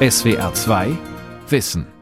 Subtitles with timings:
[0.00, 0.96] SWR 2
[1.48, 1.97] Wissen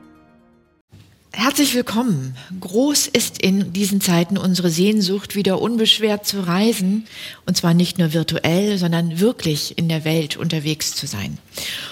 [1.38, 2.34] Herzlich willkommen.
[2.60, 7.04] Groß ist in diesen Zeiten unsere Sehnsucht, wieder unbeschwert zu reisen.
[7.44, 11.36] Und zwar nicht nur virtuell, sondern wirklich in der Welt unterwegs zu sein.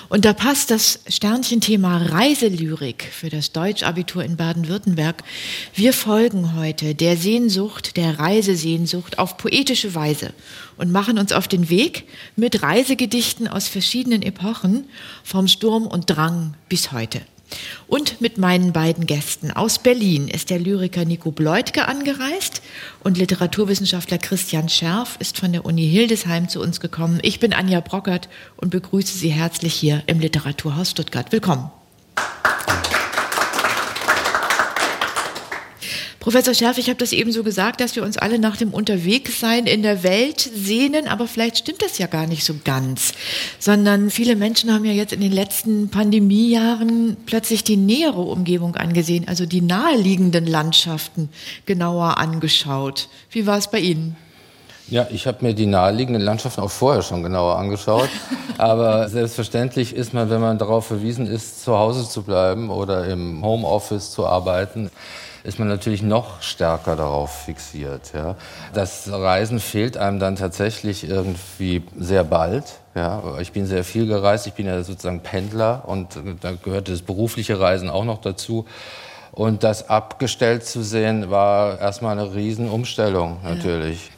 [0.08, 5.22] Und da passt das Sternchenthema Reiselyrik für das Deutschabitur in Baden-Württemberg.
[5.74, 10.32] Wir folgen heute der Sehnsucht, der Reisesehnsucht auf poetische Weise
[10.78, 12.04] und machen uns auf den Weg
[12.34, 14.86] mit Reisegedichten aus verschiedenen Epochen,
[15.22, 17.20] vom Sturm und Drang bis heute.
[17.86, 22.62] Und mit meinen beiden Gästen aus Berlin ist der Lyriker Nico Bleutke angereist
[23.02, 27.18] und Literaturwissenschaftler Christian Scherf ist von der Uni Hildesheim zu uns gekommen.
[27.22, 31.30] Ich bin Anja Brockert und begrüße Sie herzlich hier im Literaturhaus Stuttgart.
[31.32, 31.70] Willkommen.
[36.24, 39.66] Professor Scherf, ich habe das eben so gesagt, dass wir uns alle nach dem Unterwegssein
[39.66, 43.12] in der Welt sehnen, aber vielleicht stimmt das ja gar nicht so ganz,
[43.58, 49.28] sondern viele Menschen haben ja jetzt in den letzten Pandemiejahren plötzlich die nähere Umgebung angesehen,
[49.28, 51.28] also die naheliegenden Landschaften
[51.66, 53.10] genauer angeschaut.
[53.28, 54.16] Wie war es bei Ihnen?
[54.88, 58.08] Ja, ich habe mir die naheliegenden Landschaften auch vorher schon genauer angeschaut.
[58.56, 63.44] Aber selbstverständlich ist man, wenn man darauf verwiesen ist, zu Hause zu bleiben oder im
[63.44, 64.90] Homeoffice zu arbeiten,
[65.44, 68.12] ist man natürlich noch stärker darauf fixiert.
[68.14, 68.34] Ja.
[68.72, 72.64] Das Reisen fehlt einem dann tatsächlich irgendwie sehr bald.
[72.94, 73.22] Ja.
[73.40, 77.60] Ich bin sehr viel gereist, ich bin ja sozusagen Pendler und da gehörte das berufliche
[77.60, 78.64] Reisen auch noch dazu.
[79.32, 84.12] Und das abgestellt zu sehen, war erstmal eine Riesenumstellung natürlich.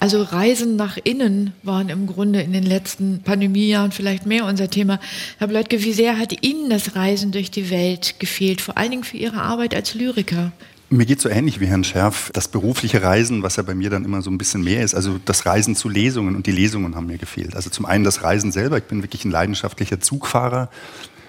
[0.00, 5.00] Also Reisen nach innen waren im Grunde in den letzten Pandemiejahren vielleicht mehr unser Thema.
[5.38, 9.04] Herr Bleutke, wie sehr hat Ihnen das Reisen durch die Welt gefehlt, vor allen Dingen
[9.04, 10.52] für Ihre Arbeit als Lyriker?
[10.88, 12.30] Mir geht so ähnlich wie Herrn Scherf.
[12.32, 15.18] Das berufliche Reisen, was ja bei mir dann immer so ein bisschen mehr ist, also
[15.24, 17.56] das Reisen zu Lesungen und die Lesungen haben mir gefehlt.
[17.56, 18.78] Also zum einen das Reisen selber.
[18.78, 20.70] Ich bin wirklich ein leidenschaftlicher Zugfahrer.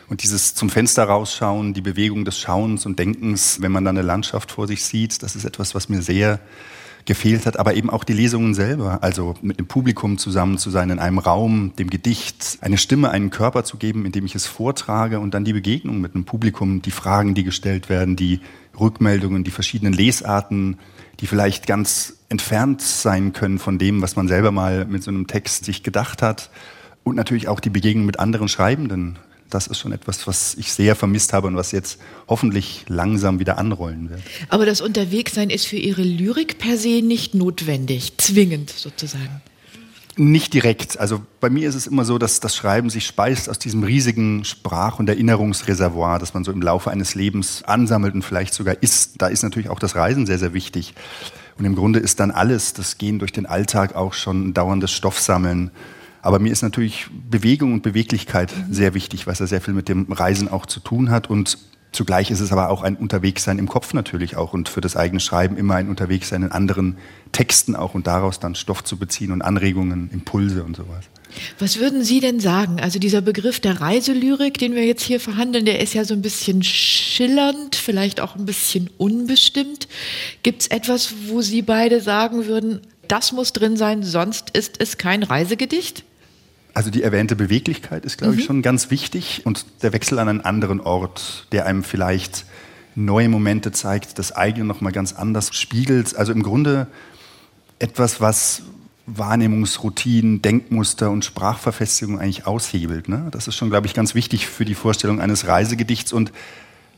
[0.10, 4.06] Und dieses zum Fenster rausschauen, die Bewegung des Schauens und Denkens, wenn man dann eine
[4.06, 6.40] Landschaft vor sich sieht, das ist etwas, was mir sehr
[7.08, 10.92] gefehlt hat, aber eben auch die Lesungen selber, also mit dem Publikum zusammen zu sein,
[10.92, 15.20] in einem Raum, dem Gedicht eine Stimme, einen Körper zu geben, indem ich es vortrage
[15.20, 18.42] und dann die Begegnung mit dem Publikum, die Fragen, die gestellt werden, die
[18.80, 20.78] Rückmeldungen, die verschiedenen Lesarten,
[21.20, 25.28] die vielleicht ganz entfernt sein können von dem, was man selber mal mit so einem
[25.28, 26.52] Text sich gedacht hat.
[27.04, 29.18] Und natürlich auch die Begegnung mit anderen Schreibenden,
[29.50, 33.58] das ist schon etwas, was ich sehr vermisst habe und was jetzt hoffentlich langsam wieder
[33.58, 34.22] anrollen wird.
[34.50, 39.42] Aber das Unterwegssein ist für Ihre Lyrik per se nicht notwendig, zwingend sozusagen.
[40.20, 41.00] Nicht direkt.
[41.00, 44.44] Also bei mir ist es immer so, dass das Schreiben sich speist aus diesem riesigen
[44.46, 49.22] Sprach- und Erinnerungsreservoir, das man so im Laufe eines Lebens ansammelt und vielleicht sogar isst.
[49.22, 50.96] Da ist natürlich auch das Reisen sehr, sehr wichtig.
[51.60, 54.92] Und im Grunde ist dann alles, das Gehen durch den Alltag auch schon ein dauerndes
[54.92, 55.70] Stoffsammeln
[56.28, 60.12] aber mir ist natürlich Bewegung und Beweglichkeit sehr wichtig, was ja sehr viel mit dem
[60.12, 61.30] Reisen auch zu tun hat.
[61.30, 61.58] Und
[61.94, 65.22] zugleich ist es aber auch ein Unterwegssein im Kopf natürlich auch und für das eigene
[65.22, 66.98] Schreiben immer ein Unterwegssein in anderen
[67.32, 71.06] Texten auch und daraus dann Stoff zu beziehen und Anregungen, Impulse und sowas.
[71.60, 72.82] Was würden Sie denn sagen?
[72.82, 76.22] Also dieser Begriff der Reiselyrik, den wir jetzt hier verhandeln, der ist ja so ein
[76.22, 79.88] bisschen schillernd, vielleicht auch ein bisschen unbestimmt.
[80.44, 84.98] Gibt es etwas, wo Sie beide sagen würden, das muss drin sein, sonst ist es
[84.98, 86.04] kein Reisegedicht?
[86.78, 88.40] Also die erwähnte Beweglichkeit ist, glaube mhm.
[88.40, 92.46] ich, schon ganz wichtig und der Wechsel an einen anderen Ort, der einem vielleicht
[92.94, 96.16] neue Momente zeigt, das eigene nochmal ganz anders spiegelt.
[96.16, 96.86] Also im Grunde
[97.80, 98.62] etwas, was
[99.08, 103.10] Wahrnehmungsroutinen, Denkmuster und Sprachverfestigung eigentlich aushebelt.
[103.10, 103.30] Ne?
[103.32, 106.32] Das ist schon, glaube ich, ganz wichtig für die Vorstellung eines Reisegedichts und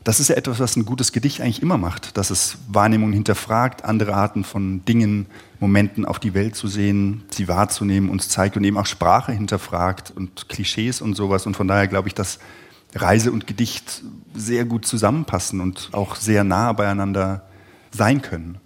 [0.04, 3.84] das ist ja etwas, was ein gutes Gedicht eigentlich immer macht, dass es Wahrnehmungen hinterfragt,
[3.84, 5.26] andere Arten von Dingen,
[5.58, 10.10] Momenten auf die Welt zu sehen, sie wahrzunehmen, uns zeigt und eben auch Sprache hinterfragt
[10.14, 11.44] und Klischees und sowas.
[11.46, 12.38] Und von daher glaube ich, dass
[12.94, 14.02] Reise und Gedicht
[14.34, 17.46] sehr gut zusammenpassen und auch sehr nah beieinander
[17.90, 18.58] sein können.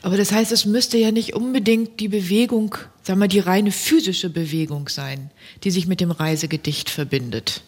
[0.00, 4.30] Aber das heißt, es müsste ja nicht unbedingt die Bewegung, sagen wir, die reine physische
[4.30, 5.30] Bewegung sein,
[5.64, 7.62] die sich mit dem Reisegedicht verbindet.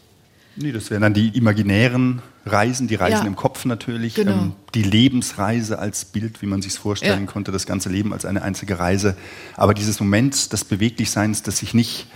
[0.56, 3.26] Nee, das wären dann die imaginären Reisen, die Reisen ja.
[3.26, 4.32] im Kopf natürlich, genau.
[4.32, 7.30] ähm, die Lebensreise als Bild, wie man sich es vorstellen ja.
[7.30, 9.16] konnte, das ganze Leben als eine einzige Reise.
[9.56, 12.06] Aber dieses Moment des Beweglichseins, des sich nicht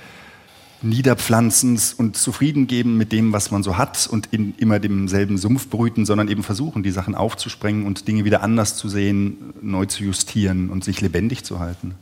[0.82, 5.68] Niederpflanzens und zufrieden geben mit dem, was man so hat und in immer demselben Sumpf
[5.68, 10.04] brüten, sondern eben versuchen, die Sachen aufzusprengen und Dinge wieder anders zu sehen, neu zu
[10.04, 11.94] justieren und sich lebendig zu halten.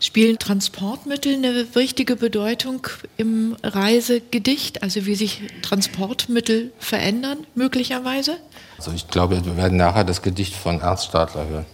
[0.00, 2.86] Spielen Transportmittel eine wichtige Bedeutung
[3.16, 4.82] im Reisegedicht?
[4.82, 8.36] Also wie sich Transportmittel verändern, möglicherweise?
[8.78, 11.66] Also ich glaube, wir werden nachher das Gedicht von Ernst Stadler hören.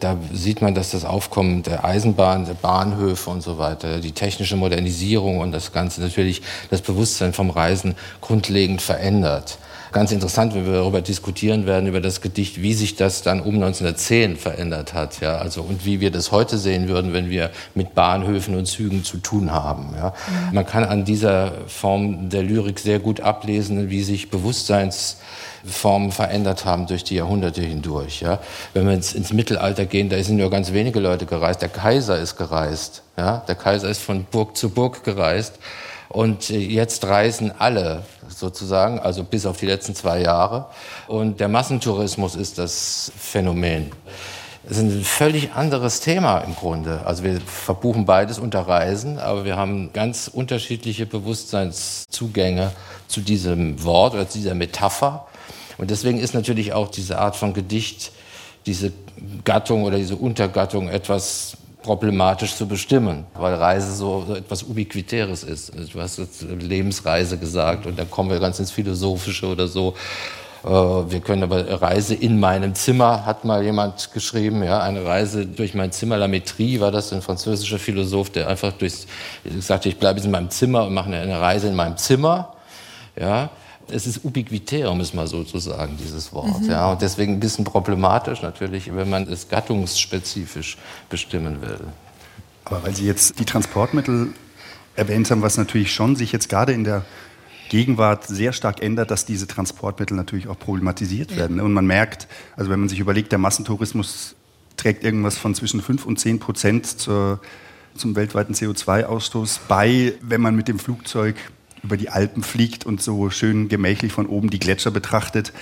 [0.00, 4.56] Da sieht man, dass das Aufkommen der Eisenbahn, der Bahnhöfe und so weiter, die technische
[4.56, 6.40] Modernisierung und das Ganze natürlich
[6.70, 9.58] das Bewusstsein vom Reisen grundlegend verändert
[9.92, 13.54] ganz interessant, wenn wir darüber diskutieren werden, über das Gedicht, wie sich das dann um
[13.54, 15.20] 1910 verändert hat.
[15.20, 19.04] Ja, also, und wie wir das heute sehen würden, wenn wir mit Bahnhöfen und Zügen
[19.04, 19.94] zu tun haben.
[19.96, 20.08] Ja.
[20.08, 20.54] Mhm.
[20.54, 26.86] Man kann an dieser Form der Lyrik sehr gut ablesen, wie sich Bewusstseinsformen verändert haben
[26.86, 28.20] durch die Jahrhunderte hindurch.
[28.20, 28.38] Ja.
[28.74, 31.62] Wenn wir ins, ins Mittelalter gehen, da sind nur ganz wenige Leute gereist.
[31.62, 33.02] Der Kaiser ist gereist.
[33.16, 33.42] Ja.
[33.48, 35.54] Der Kaiser ist von Burg zu Burg gereist.
[36.12, 40.66] Und jetzt reisen alle sozusagen, also bis auf die letzten zwei Jahre.
[41.06, 43.92] Und der Massentourismus ist das Phänomen.
[44.64, 47.02] Es ist ein völlig anderes Thema im Grunde.
[47.06, 52.72] Also wir verbuchen beides unter Reisen, aber wir haben ganz unterschiedliche Bewusstseinszugänge
[53.06, 55.28] zu diesem Wort oder zu dieser Metapher.
[55.78, 58.10] Und deswegen ist natürlich auch diese Art von Gedicht,
[58.66, 58.92] diese
[59.44, 65.72] Gattung oder diese Untergattung etwas problematisch zu bestimmen, weil Reise so, etwas Ubiquitäres ist.
[65.92, 69.94] Du hast jetzt Lebensreise gesagt und dann kommen wir ganz ins Philosophische oder so.
[70.64, 75.46] Äh, wir können aber Reise in meinem Zimmer, hat mal jemand geschrieben, ja, eine Reise
[75.46, 79.06] durch mein Zimmer, La Métrie war das, ein französischer Philosoph, der einfach durchs,
[79.60, 82.52] sagte, ich bleibe in meinem Zimmer und mache eine Reise in meinem Zimmer,
[83.18, 83.50] ja
[83.92, 86.62] es ist ubiquitär, um es mal so zu sagen, dieses Wort.
[86.62, 86.70] Mhm.
[86.70, 90.76] Ja, und deswegen ein bisschen problematisch natürlich, wenn man es gattungsspezifisch
[91.08, 91.80] bestimmen will.
[92.64, 94.28] Aber weil Sie jetzt die Transportmittel
[94.96, 97.04] erwähnt haben, was natürlich schon sich jetzt gerade in der
[97.70, 101.58] Gegenwart sehr stark ändert, dass diese Transportmittel natürlich auch problematisiert werden.
[101.58, 101.62] Ja.
[101.62, 102.26] Und man merkt,
[102.56, 104.34] also wenn man sich überlegt, der Massentourismus
[104.76, 107.40] trägt irgendwas von zwischen 5 und 10 Prozent zur,
[107.96, 111.36] zum weltweiten CO2-Ausstoß bei, wenn man mit dem Flugzeug
[111.82, 115.52] über die Alpen fliegt und so schön gemächlich von oben die Gletscher betrachtet,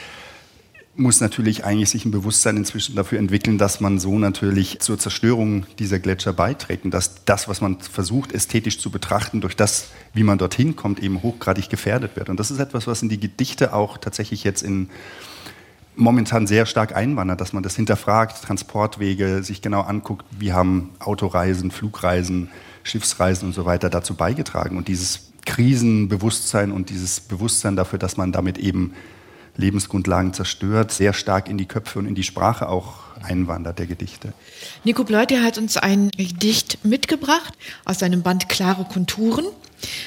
[0.99, 5.65] muss natürlich eigentlich sich ein Bewusstsein inzwischen dafür entwickeln, dass man so natürlich zur Zerstörung
[5.79, 10.25] dieser Gletscher beiträgt und dass das, was man versucht, ästhetisch zu betrachten, durch das, wie
[10.25, 12.29] man dorthin kommt, eben hochgradig gefährdet wird.
[12.29, 14.91] Und das ist etwas, was in die Gedichte auch tatsächlich jetzt in
[15.95, 21.71] momentan sehr stark einwandert, dass man das hinterfragt, Transportwege sich genau anguckt, wie haben Autoreisen,
[21.71, 22.51] Flugreisen,
[22.83, 24.77] Schiffsreisen und so weiter dazu beigetragen.
[24.77, 28.93] Und dieses Krisenbewusstsein und dieses Bewusstsein dafür, dass man damit eben
[29.57, 34.35] Lebensgrundlagen zerstört, sehr stark in die Köpfe und in die Sprache auch einwandert der Gedichte.
[34.85, 37.55] Nico Bleuter hat uns ein Gedicht mitgebracht
[37.87, 39.47] aus seinem Band Klare Konturen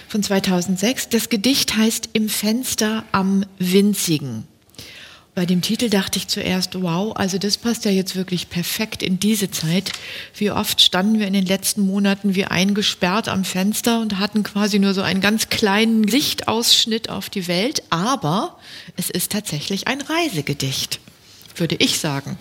[0.08, 1.10] von 2006.
[1.10, 4.51] Das Gedicht heißt Im Fenster am Winzigen.
[5.34, 9.18] Bei dem Titel dachte ich zuerst, wow, also das passt ja jetzt wirklich perfekt in
[9.18, 9.94] diese Zeit.
[10.36, 14.78] Wie oft standen wir in den letzten Monaten wie eingesperrt am Fenster und hatten quasi
[14.78, 17.82] nur so einen ganz kleinen Lichtausschnitt auf die Welt.
[17.90, 18.58] Aber
[18.98, 21.00] es ist tatsächlich ein Reisegedicht,
[21.56, 22.38] würde ich sagen.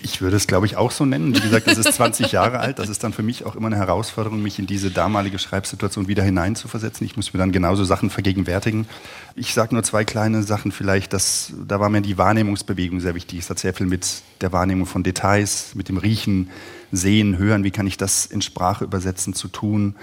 [0.00, 1.34] Ich würde es, glaube ich, auch so nennen.
[1.34, 2.78] Wie gesagt, es ist 20 Jahre alt.
[2.78, 6.22] Das ist dann für mich auch immer eine Herausforderung, mich in diese damalige Schreibsituation wieder
[6.22, 7.04] hineinzuversetzen.
[7.04, 8.86] Ich muss mir dann genauso Sachen vergegenwärtigen.
[9.34, 11.12] Ich sage nur zwei kleine Sachen vielleicht.
[11.12, 13.40] Dass, da war mir die Wahrnehmungsbewegung sehr wichtig.
[13.40, 16.50] Es hat sehr viel mit der Wahrnehmung von Details, mit dem Riechen,
[16.92, 19.96] Sehen, Hören, wie kann ich das in Sprache übersetzen, zu tun.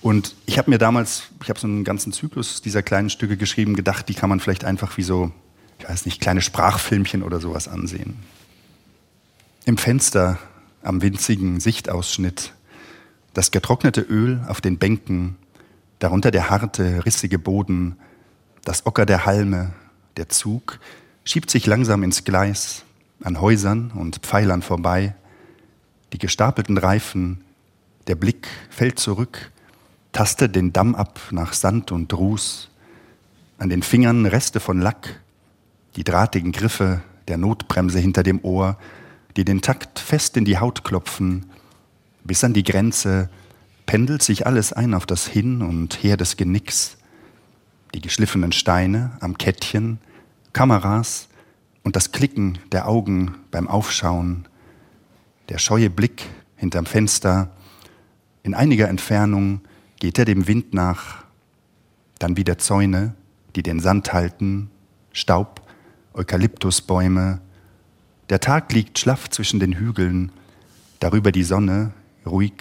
[0.00, 3.74] Und ich habe mir damals, ich habe so einen ganzen Zyklus dieser kleinen Stücke geschrieben,
[3.74, 5.32] gedacht, die kann man vielleicht einfach wie so,
[5.78, 8.16] ich weiß nicht, kleine Sprachfilmchen oder sowas ansehen.
[9.68, 10.38] Im Fenster
[10.82, 12.54] am winzigen Sichtausschnitt
[13.34, 15.36] das getrocknete Öl auf den Bänken,
[15.98, 17.98] darunter der harte, rissige Boden,
[18.64, 19.74] das Ocker der Halme,
[20.16, 20.80] der Zug
[21.22, 22.84] schiebt sich langsam ins Gleis,
[23.22, 25.14] an Häusern und Pfeilern vorbei,
[26.14, 27.44] die gestapelten Reifen,
[28.06, 29.52] der Blick fällt zurück,
[30.12, 32.70] tastet den Damm ab nach Sand und Ruß,
[33.58, 35.20] an den Fingern Reste von Lack,
[35.96, 38.78] die drahtigen Griffe der Notbremse hinter dem Ohr,
[39.38, 41.46] die den Takt fest in die Haut klopfen,
[42.24, 43.30] bis an die Grenze
[43.86, 46.96] pendelt sich alles ein auf das Hin und Her des Genicks,
[47.94, 50.00] die geschliffenen Steine am Kettchen,
[50.52, 51.28] Kameras
[51.84, 54.48] und das Klicken der Augen beim Aufschauen,
[55.50, 56.24] der scheue Blick
[56.56, 57.52] hinterm Fenster,
[58.42, 59.60] in einiger Entfernung
[60.00, 61.22] geht er dem Wind nach,
[62.18, 63.14] dann wieder Zäune,
[63.54, 64.68] die den Sand halten,
[65.12, 65.62] Staub,
[66.12, 67.40] Eukalyptusbäume,
[68.30, 70.30] der Tag liegt schlaff zwischen den Hügeln,
[71.00, 71.92] darüber die Sonne,
[72.26, 72.52] ruhig,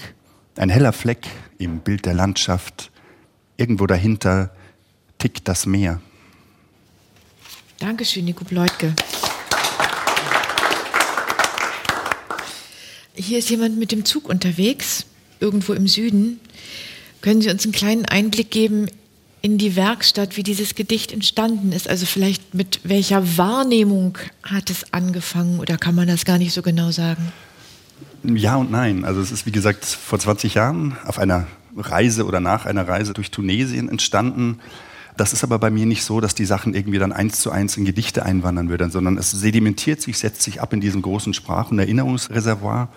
[0.55, 2.91] ein heller Fleck im Bild der Landschaft,
[3.57, 4.51] irgendwo dahinter
[5.17, 6.01] tickt das Meer.
[7.79, 8.95] Dankeschön, Nico Bleutke.
[13.13, 15.05] Hier ist jemand mit dem Zug unterwegs,
[15.39, 16.39] irgendwo im Süden.
[17.21, 18.87] Können Sie uns einen kleinen Einblick geben
[19.47, 21.87] in die Werkstatt, wie dieses Gedicht entstanden ist.
[21.89, 26.61] Also vielleicht mit welcher Wahrnehmung hat es angefangen oder kann man das gar nicht so
[26.61, 27.31] genau sagen?
[28.23, 29.05] Ja und nein.
[29.05, 33.13] Also es ist wie gesagt vor 20 Jahren auf einer Reise oder nach einer Reise
[33.13, 34.59] durch Tunesien entstanden.
[35.15, 37.77] Das ist aber bei mir nicht so, dass die Sachen irgendwie dann eins zu eins
[37.77, 41.71] in Gedichte einwandern würden, sondern es sedimentiert sich, setzt sich ab in diesem großen Sprach-
[41.71, 42.89] und Erinnerungsreservoir.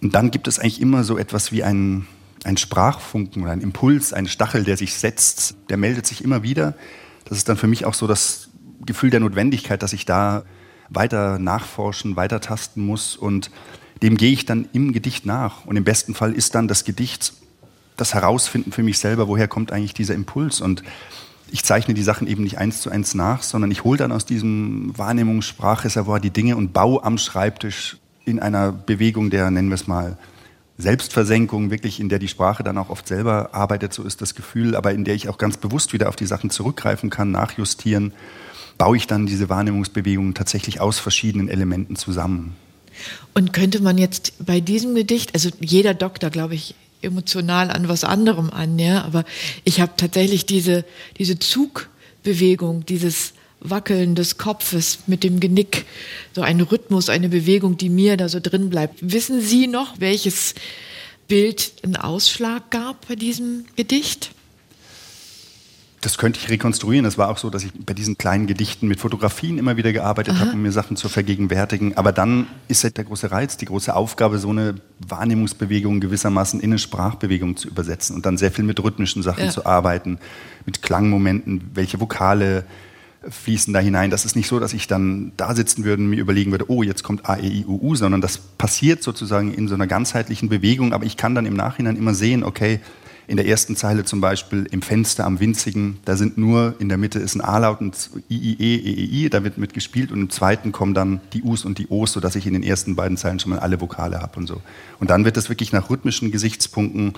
[0.00, 2.06] Und dann gibt es eigentlich immer so etwas wie ein,
[2.44, 6.74] ein Sprachfunken oder ein Impuls, ein Stachel, der sich setzt, der meldet sich immer wieder.
[7.24, 8.48] Das ist dann für mich auch so das
[8.84, 10.44] Gefühl der Notwendigkeit, dass ich da
[10.90, 13.50] weiter nachforschen, weiter tasten muss und
[14.02, 15.64] dem gehe ich dann im Gedicht nach.
[15.64, 17.32] Und im besten Fall ist dann das Gedicht
[17.96, 20.60] das Herausfinden für mich selber, woher kommt eigentlich dieser Impuls.
[20.60, 20.82] Und
[21.50, 24.26] ich zeichne die Sachen eben nicht eins zu eins nach, sondern ich hole dann aus
[24.26, 29.86] diesem Wahrnehmungssprachreservoir die Dinge und baue am Schreibtisch in einer Bewegung der, nennen wir es
[29.86, 30.18] mal,
[30.76, 34.74] Selbstversenkung, wirklich in der die Sprache dann auch oft selber arbeitet, so ist das Gefühl,
[34.74, 38.12] aber in der ich auch ganz bewusst wieder auf die Sachen zurückgreifen kann, nachjustieren,
[38.76, 42.56] baue ich dann diese Wahrnehmungsbewegungen tatsächlich aus verschiedenen Elementen zusammen.
[43.34, 48.02] Und könnte man jetzt bei diesem Gedicht, also jeder Doktor, glaube ich, emotional an was
[48.02, 49.24] anderem an, ja, aber
[49.64, 50.84] ich habe tatsächlich diese,
[51.18, 55.86] diese Zugbewegung, dieses Wackeln des Kopfes mit dem Genick,
[56.32, 58.98] so ein Rhythmus, eine Bewegung, die mir da so drin bleibt.
[59.00, 60.54] Wissen Sie noch, welches
[61.26, 64.30] Bild einen Ausschlag gab bei diesem Gedicht?
[66.04, 67.06] das könnte ich rekonstruieren.
[67.06, 70.38] Es war auch so, dass ich bei diesen kleinen Gedichten mit Fotografien immer wieder gearbeitet
[70.38, 71.96] habe, um mir Sachen zu vergegenwärtigen.
[71.96, 74.74] Aber dann ist halt der große Reiz, die große Aufgabe, so eine
[75.08, 79.50] Wahrnehmungsbewegung gewissermaßen in eine Sprachbewegung zu übersetzen und dann sehr viel mit rhythmischen Sachen ja.
[79.50, 80.18] zu arbeiten,
[80.66, 82.66] mit Klangmomenten, welche Vokale
[83.28, 84.10] fließen da hinein.
[84.10, 86.82] Das ist nicht so, dass ich dann da sitzen würde und mir überlegen würde, oh,
[86.82, 90.48] jetzt kommt A, E, I, U, U, sondern das passiert sozusagen in so einer ganzheitlichen
[90.48, 90.92] Bewegung.
[90.92, 92.80] Aber ich kann dann im Nachhinein immer sehen, okay,
[93.26, 96.98] in der ersten Zeile zum Beispiel im Fenster am Winzigen, da sind nur, in der
[96.98, 100.20] Mitte ist ein A-Laut und I, I, E, E, E, I, da wird mitgespielt und
[100.20, 103.16] im zweiten kommen dann die Us und die Os, sodass ich in den ersten beiden
[103.16, 104.60] Zeilen schon mal alle Vokale habe und so.
[105.00, 107.14] Und dann wird das wirklich nach rhythmischen Gesichtspunkten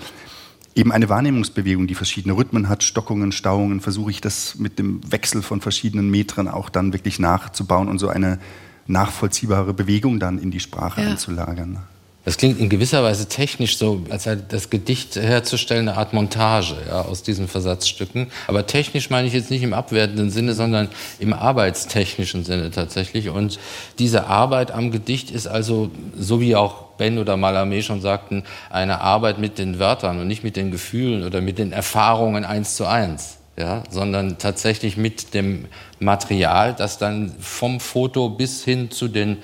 [0.77, 5.41] eben eine Wahrnehmungsbewegung, die verschiedene Rhythmen hat, Stockungen, Stauungen, versuche ich das mit dem Wechsel
[5.41, 8.39] von verschiedenen Metren auch dann wirklich nachzubauen und so eine
[8.85, 11.09] nachvollziehbare Bewegung dann in die Sprache ja.
[11.09, 11.79] einzulagern.
[12.27, 16.75] Das klingt in gewisser Weise technisch so, als sei das Gedicht herzustellen eine Art Montage
[16.89, 18.27] ja, aus diesen Versatzstücken.
[18.47, 23.29] Aber technisch meine ich jetzt nicht im abwertenden Sinne, sondern im arbeitstechnischen Sinne tatsächlich.
[23.29, 23.59] Und
[23.97, 28.99] diese Arbeit am Gedicht ist also, so wie auch Ben oder Malame schon sagten, eine
[28.99, 32.87] Arbeit mit den Wörtern und nicht mit den Gefühlen oder mit den Erfahrungen eins zu
[32.87, 35.65] eins ja, sondern tatsächlich mit dem
[35.99, 39.37] Material, das dann vom Foto bis hin zu den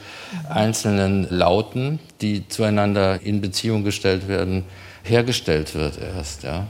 [0.47, 4.65] einzelnen Lauten, die zueinander in Beziehung gestellt werden,
[5.03, 6.43] hergestellt wird erst.
[6.43, 6.67] Ja.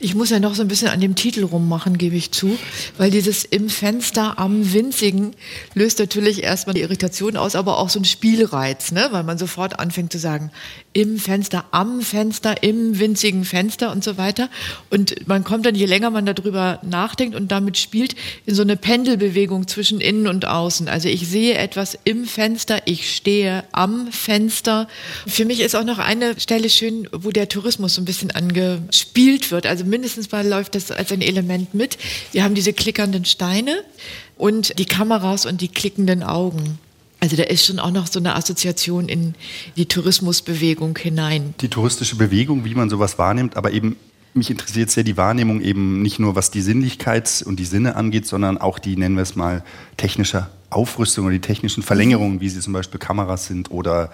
[0.00, 2.58] Ich muss ja noch so ein bisschen an dem Titel rummachen, gebe ich zu,
[2.96, 5.32] weil dieses im Fenster am Winzigen
[5.74, 9.08] löst natürlich erstmal die Irritation aus, aber auch so ein Spielreiz, ne?
[9.10, 10.50] weil man sofort anfängt zu sagen,
[10.92, 14.48] im Fenster, am Fenster, im winzigen Fenster und so weiter.
[14.88, 18.76] Und man kommt dann, je länger man darüber nachdenkt und damit spielt, in so eine
[18.76, 20.88] Pendelbewegung zwischen innen und außen.
[20.88, 24.88] Also ich sehe etwas im Fenster, ich stehe am Fenster.
[25.26, 29.49] Für mich ist auch noch eine Stelle schön, wo der Tourismus so ein bisschen angespielt
[29.50, 29.66] wird.
[29.66, 31.98] Also mindestens mal läuft das als ein Element mit.
[32.32, 33.82] Wir haben diese klickernden Steine
[34.36, 36.78] und die Kameras und die klickenden Augen.
[37.20, 39.34] Also da ist schon auch noch so eine Assoziation in
[39.76, 41.54] die Tourismusbewegung hinein.
[41.60, 43.96] Die touristische Bewegung, wie man sowas wahrnimmt, aber eben
[44.32, 48.26] mich interessiert sehr die Wahrnehmung eben nicht nur, was die Sinnlichkeit und die Sinne angeht,
[48.26, 49.64] sondern auch die, nennen wir es mal,
[49.96, 54.10] technische Aufrüstung oder die technischen Verlängerungen, wie sie zum Beispiel Kameras sind oder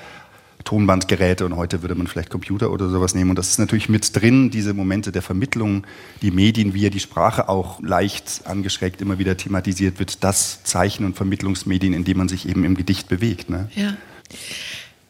[0.66, 3.30] Tonbandgeräte und heute würde man vielleicht Computer oder sowas nehmen.
[3.30, 5.86] Und das ist natürlich mit drin, diese Momente der Vermittlung,
[6.20, 11.06] die Medien, wie ja die Sprache auch leicht angeschrägt immer wieder thematisiert wird, das Zeichen-
[11.06, 13.48] und Vermittlungsmedien, in denen man sich eben im Gedicht bewegt.
[13.48, 13.70] Ne?
[13.74, 13.96] Ja.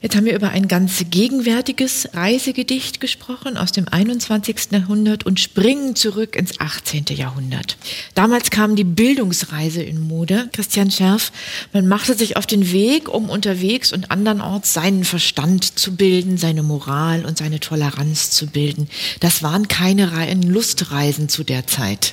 [0.03, 4.71] Jetzt haben wir über ein ganz gegenwärtiges Reisegedicht gesprochen aus dem 21.
[4.71, 7.07] Jahrhundert und springen zurück ins 18.
[7.13, 7.79] Jahrhundert.
[8.15, 10.51] Damals kam die Bildungsreise in Mode.
[10.53, 11.33] Christian Scherf,
[11.73, 16.63] man machte sich auf den Weg, um unterwegs und andernorts seinen Verstand zu bilden, seine
[16.63, 18.89] Moral und seine Toleranz zu bilden.
[19.21, 22.13] Das waren keine reinen Lustreisen zu der Zeit.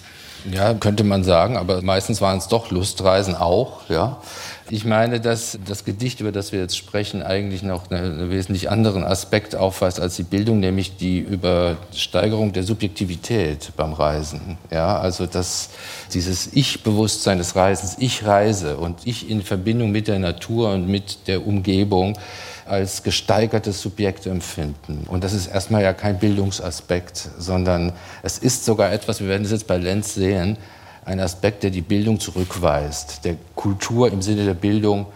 [0.51, 4.21] Ja, könnte man sagen, aber meistens waren es doch Lustreisen auch, ja.
[4.69, 9.03] Ich meine, dass das Gedicht, über das wir jetzt sprechen, eigentlich noch einen wesentlich anderen
[9.03, 14.57] Aspekt aufweist als die Bildung, nämlich die Übersteigerung der Subjektivität beim Reisen.
[14.71, 15.69] Ja, also dass
[16.13, 21.27] dieses Ich-Bewusstsein des Reisens, ich reise und ich in Verbindung mit der Natur und mit
[21.27, 22.17] der Umgebung
[22.65, 25.05] als gesteigertes Subjekt empfinden.
[25.07, 27.91] Und das ist erstmal ja kein Bildungsaspekt, sondern
[28.23, 30.57] es ist sogar etwas, wir werden es jetzt bei Lenz sehen,
[31.05, 35.07] ein Aspekt, der die Bildung zurückweist, der Kultur im Sinne der Bildung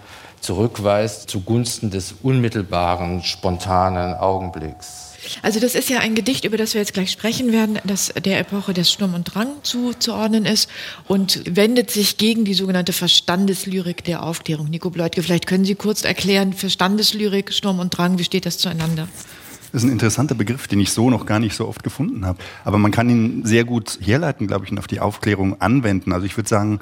[0.41, 5.07] zurückweist zugunsten des unmittelbaren, spontanen Augenblicks.
[5.41, 8.39] Also das ist ja ein Gedicht, über das wir jetzt gleich sprechen werden, das der
[8.39, 10.69] Epoche des Sturm und Drang zuzuordnen ist
[11.07, 14.69] und wendet sich gegen die sogenannte Verstandeslyrik der Aufklärung.
[14.69, 19.07] Nico Bleutke, vielleicht können Sie kurz erklären, Verstandeslyrik, Sturm und Drang, wie steht das zueinander?
[19.71, 22.39] Das ist ein interessanter Begriff, den ich so noch gar nicht so oft gefunden habe.
[22.63, 26.13] Aber man kann ihn sehr gut herleiten, glaube ich, und auf die Aufklärung anwenden.
[26.13, 26.79] Also ich würde sagen,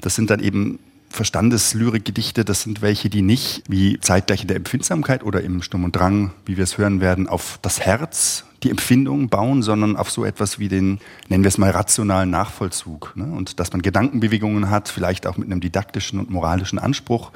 [0.00, 0.78] das sind dann eben
[1.10, 6.32] Verstandeslyrik-Gedichte, das sind welche, die nicht wie Zeitgleiche der Empfindsamkeit oder im Sturm und Drang,
[6.44, 10.58] wie wir es hören werden, auf das Herz, die Empfindung bauen, sondern auf so etwas
[10.58, 13.12] wie den, nennen wir es mal, rationalen Nachvollzug.
[13.16, 13.24] Ne?
[13.24, 17.30] Und dass man Gedankenbewegungen hat, vielleicht auch mit einem didaktischen und moralischen Anspruch.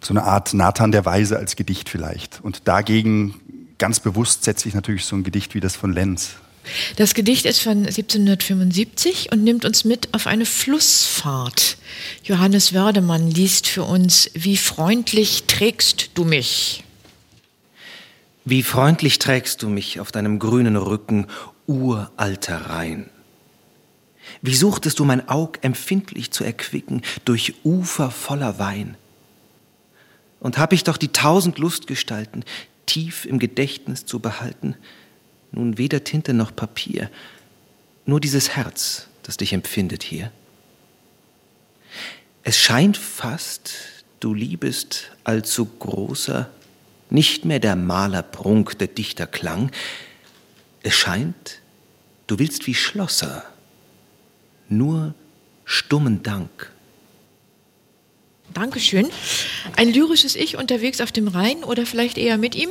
[0.00, 2.40] So eine Art Nathan der Weise als Gedicht vielleicht.
[2.42, 3.34] Und dagegen
[3.80, 6.36] ganz bewusst setze ich natürlich so ein Gedicht wie das von Lenz.
[6.96, 11.78] Das Gedicht ist von 1775 und nimmt uns mit auf eine Flussfahrt.
[12.22, 16.84] Johannes Wördemann liest für uns, wie freundlich trägst du mich?
[18.44, 21.26] Wie freundlich trägst du mich auf deinem grünen Rücken,
[21.66, 23.08] uralter Rhein.
[24.42, 28.96] Wie suchtest du mein Aug empfindlich zu erquicken durch Ufer voller Wein.
[30.40, 32.44] Und hab ich doch die tausend Lustgestalten
[32.90, 34.74] tief im Gedächtnis zu behalten,
[35.52, 37.08] nun weder Tinte noch Papier,
[38.04, 40.32] nur dieses Herz, das dich empfindet hier.
[42.42, 43.70] Es scheint fast,
[44.18, 46.50] du liebest allzu großer,
[47.10, 49.70] nicht mehr der Malerprunk, der Dichterklang.
[50.82, 51.60] Es scheint,
[52.26, 53.44] du willst wie Schlosser,
[54.68, 55.14] nur
[55.64, 56.72] stummen Dank.
[58.54, 59.06] Dankeschön.
[59.76, 62.70] Ein lyrisches Ich unterwegs auf dem Rhein oder vielleicht eher mit ihm?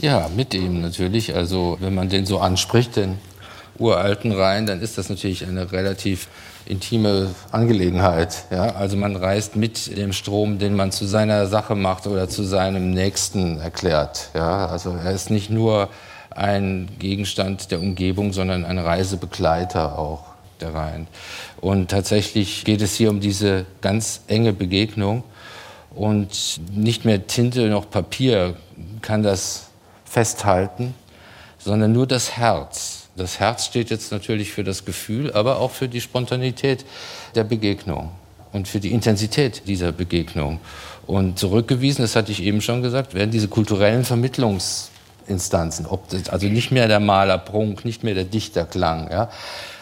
[0.00, 1.34] Ja, mit ihm natürlich.
[1.34, 3.18] Also wenn man den so anspricht, den
[3.78, 6.28] uralten Rhein, dann ist das natürlich eine relativ
[6.66, 8.44] intime Angelegenheit.
[8.50, 8.76] Ja?
[8.76, 12.90] Also man reist mit dem Strom, den man zu seiner Sache macht oder zu seinem
[12.90, 14.30] Nächsten erklärt.
[14.34, 14.66] Ja?
[14.66, 15.88] Also er ist nicht nur
[16.30, 20.27] ein Gegenstand der Umgebung, sondern ein Reisebegleiter auch,
[20.60, 21.06] der Rhein.
[21.60, 25.24] Und tatsächlich geht es hier um diese ganz enge Begegnung.
[25.94, 28.56] Und nicht mehr Tinte noch Papier
[29.02, 29.68] kann das
[30.04, 30.94] festhalten,
[31.58, 33.08] sondern nur das Herz.
[33.16, 36.84] Das Herz steht jetzt natürlich für das Gefühl, aber auch für die Spontanität
[37.34, 38.10] der Begegnung
[38.52, 40.60] und für die Intensität dieser Begegnung.
[41.06, 45.86] Und zurückgewiesen, das hatte ich eben schon gesagt, werden diese kulturellen Vermittlungsinstanzen,
[46.28, 49.30] also nicht mehr der Malerprunk, nicht mehr der Dichterklang, ja,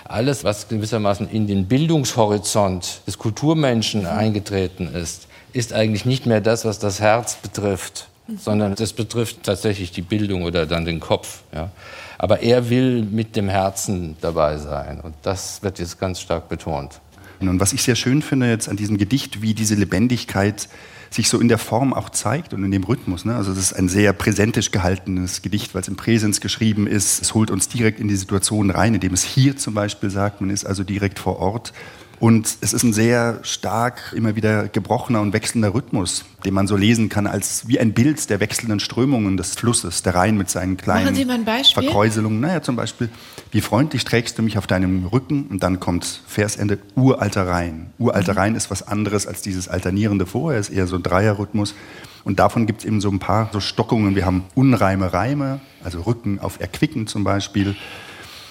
[0.09, 6.64] alles, was gewissermaßen in den Bildungshorizont des Kulturmenschen eingetreten ist, ist eigentlich nicht mehr das,
[6.64, 11.42] was das Herz betrifft, sondern das betrifft tatsächlich die Bildung oder dann den Kopf.
[11.55, 11.71] Ja.
[12.19, 17.01] Aber er will mit dem Herzen dabei sein und das wird jetzt ganz stark betont.
[17.40, 20.68] Und was ich sehr schön finde jetzt an diesem Gedicht, wie diese Lebendigkeit
[21.11, 23.25] sich so in der Form auch zeigt und in dem Rhythmus.
[23.25, 23.35] Ne?
[23.35, 27.22] Also das ist ein sehr präsentisch gehaltenes Gedicht, weil es im Präsens geschrieben ist.
[27.22, 30.51] Es holt uns direkt in die Situation rein, indem es hier zum Beispiel sagt, man
[30.51, 31.72] ist also direkt vor Ort.
[32.18, 36.76] Und es ist ein sehr stark, immer wieder gebrochener und wechselnder Rhythmus, den man so
[36.76, 40.79] lesen kann, als wie ein Bild der wechselnden Strömungen des Flusses, der Rhein mit seinen
[40.79, 41.14] kleinen
[41.64, 42.40] Verkräuselungen.
[42.40, 43.11] Naja, zum Beispiel,
[43.50, 45.46] wie freundlich trägst du mich auf deinem Rücken?
[45.48, 47.90] Und dann kommt Versende, uralter Rhein.
[47.98, 48.38] Uralter mhm.
[48.38, 51.74] Rhein ist was anderes als dieses alternierende vorher, ist eher so ein Dreierrhythmus.
[52.24, 54.16] Und davon gibt es eben so ein paar so Stockungen.
[54.16, 57.76] Wir haben unreime Reime, also Rücken auf Erquicken zum Beispiel,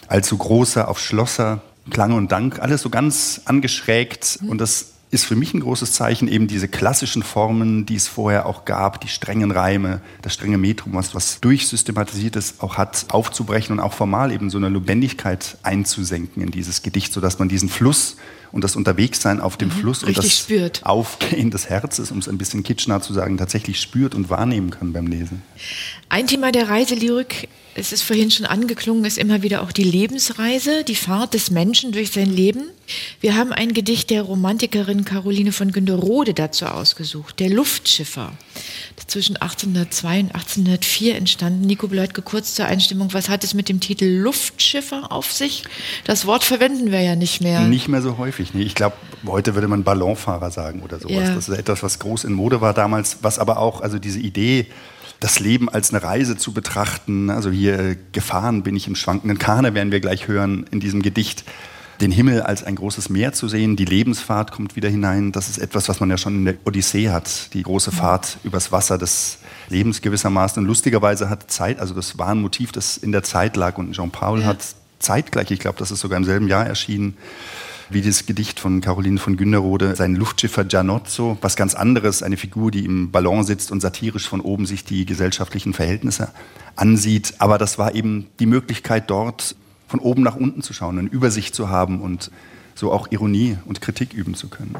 [0.08, 4.40] allzu großer auf Schlosser, Klang und Dank, alles so ganz angeschrägt.
[4.48, 8.46] Und das ist für mich ein großes Zeichen, eben diese klassischen Formen, die es vorher
[8.46, 13.80] auch gab, die strengen Reime, das strenge Metrum, was, was durchsystematisiert auch hat, aufzubrechen und
[13.80, 18.18] auch formal eben so eine Lebendigkeit einzusenken in dieses Gedicht, sodass man diesen Fluss
[18.52, 20.86] und das Unterwegssein auf dem mhm, Fluss und das spürt.
[20.86, 24.92] Aufgehen des Herzens, um es ein bisschen kitschner zu sagen, tatsächlich spürt und wahrnehmen kann
[24.92, 25.44] beim Lesen.
[26.10, 30.86] Ein Thema der Reiselyrik es ist vorhin schon angeklungen, ist immer wieder auch die Lebensreise,
[30.86, 32.70] die Fahrt des Menschen durch sein Leben.
[33.20, 38.32] Wir haben ein Gedicht der Romantikerin Caroline von Günderode dazu ausgesucht, der Luftschiffer,
[39.08, 41.68] zwischen 1802 und 1804 entstanden.
[41.68, 45.64] Nico Bleutke, kurz zur Einstimmung, was hat es mit dem Titel Luftschiffer auf sich?
[46.06, 47.60] Das Wort verwenden wir ja nicht mehr.
[47.62, 48.54] Nicht mehr so häufig.
[48.54, 48.64] Nee.
[48.64, 48.96] Ich glaube,
[49.28, 51.28] heute würde man Ballonfahrer sagen oder sowas.
[51.28, 51.36] Ja.
[51.36, 54.68] Das ist etwas, was groß in Mode war damals, was aber auch, also diese Idee,
[55.20, 57.30] das Leben als eine Reise zu betrachten.
[57.30, 61.02] Also hier äh, gefahren bin ich im schwankenden Kahne, werden wir gleich hören in diesem
[61.02, 61.44] Gedicht.
[62.02, 65.32] Den Himmel als ein großes Meer zu sehen, die Lebensfahrt kommt wieder hinein.
[65.32, 68.74] Das ist etwas, was man ja schon in der Odyssee hat, die große Fahrt übers
[68.74, 69.38] Wasser des
[69.70, 70.62] Lebens gewissermaßen.
[70.62, 73.94] Und lustigerweise hat Zeit, also das war ein Motiv, das in der Zeit lag und
[73.94, 74.48] Jean-Paul ja.
[74.48, 74.58] hat
[75.00, 77.16] zeitgleich, ich glaube, das ist sogar im selben Jahr erschienen,
[77.90, 82.72] wie das Gedicht von Caroline von Günderode, sein Luftschiffer Gianozzo, was ganz anderes, eine Figur,
[82.72, 86.30] die im Ballon sitzt und satirisch von oben sich die gesellschaftlichen Verhältnisse
[86.76, 87.36] ansieht.
[87.40, 89.56] Aber das war eben die Möglichkeit, dort
[89.88, 92.32] von oben nach unten zu schauen, eine Übersicht zu haben und
[92.74, 94.76] so auch Ironie und Kritik üben zu können.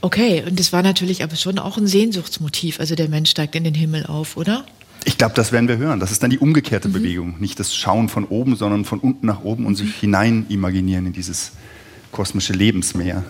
[0.00, 2.80] Okay, und das war natürlich aber schon auch ein Sehnsuchtsmotiv.
[2.80, 4.64] Also der Mensch steigt in den Himmel auf, oder?
[5.04, 6.00] Ich glaube, das werden wir hören.
[6.00, 6.92] Das ist dann die umgekehrte mhm.
[6.92, 7.34] Bewegung.
[7.40, 11.12] Nicht das Schauen von oben, sondern von unten nach oben und sich hinein imaginieren in
[11.12, 11.52] dieses
[12.12, 13.24] kosmische Lebensmeer.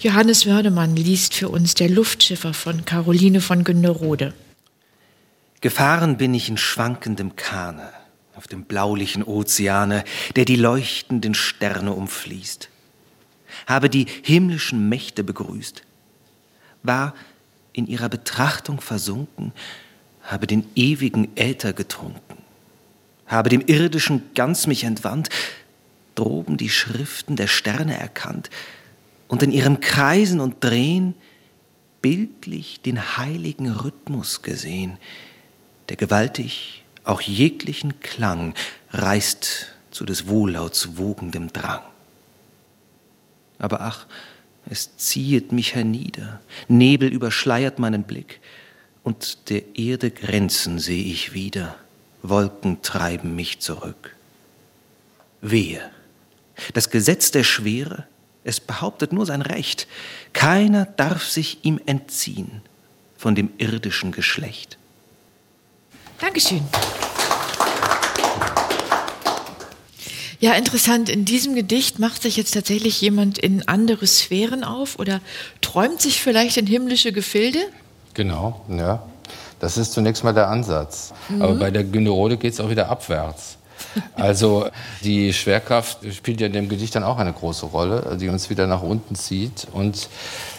[0.00, 4.32] Johannes Wördemann liest für uns Der Luftschiffer von Caroline von Günderode.
[5.60, 7.90] Gefahren bin ich in schwankendem Kahne
[8.36, 10.04] auf dem blaulichen Ozeane,
[10.36, 12.68] der die leuchtenden Sterne umfließt.
[13.66, 15.82] Habe die himmlischen Mächte begrüßt,
[16.82, 17.14] war
[17.72, 19.52] in ihrer Betrachtung versunken,
[20.22, 22.38] habe den ewigen Äther getrunken,
[23.26, 25.30] habe dem irdischen ganz mich entwandt,
[26.16, 28.50] droben die Schriften der Sterne erkannt
[29.28, 31.14] und in ihrem Kreisen und Drehen
[32.02, 34.98] bildlich den heiligen Rhythmus gesehen,
[35.88, 38.54] der gewaltig auch jeglichen Klang
[38.90, 41.82] reißt zu des Wohllauts wogendem Drang.
[43.58, 44.06] Aber ach,
[44.68, 48.40] es ziehet mich hernieder, Nebel überschleiert meinen Blick,
[49.02, 51.76] und der Erde Grenzen seh ich wieder,
[52.22, 54.16] Wolken treiben mich zurück.
[55.40, 55.80] Wehe,
[56.74, 58.04] das Gesetz der Schwere,
[58.44, 59.86] es behauptet nur sein Recht,
[60.32, 62.62] keiner darf sich ihm entziehen
[63.16, 64.78] von dem irdischen Geschlecht.
[66.20, 66.62] Dankeschön.
[70.38, 71.08] Ja, interessant.
[71.08, 75.20] In diesem Gedicht macht sich jetzt tatsächlich jemand in andere Sphären auf oder
[75.62, 77.58] träumt sich vielleicht in himmlische Gefilde?
[78.14, 79.02] Genau, ja.
[79.58, 81.12] Das ist zunächst mal der Ansatz.
[81.30, 81.42] Mhm.
[81.42, 83.56] Aber bei der Gynerode geht es auch wieder abwärts.
[84.14, 84.68] Also
[85.02, 88.66] die Schwerkraft spielt ja in dem Gedicht dann auch eine große Rolle, die uns wieder
[88.66, 89.66] nach unten zieht.
[89.72, 90.08] Und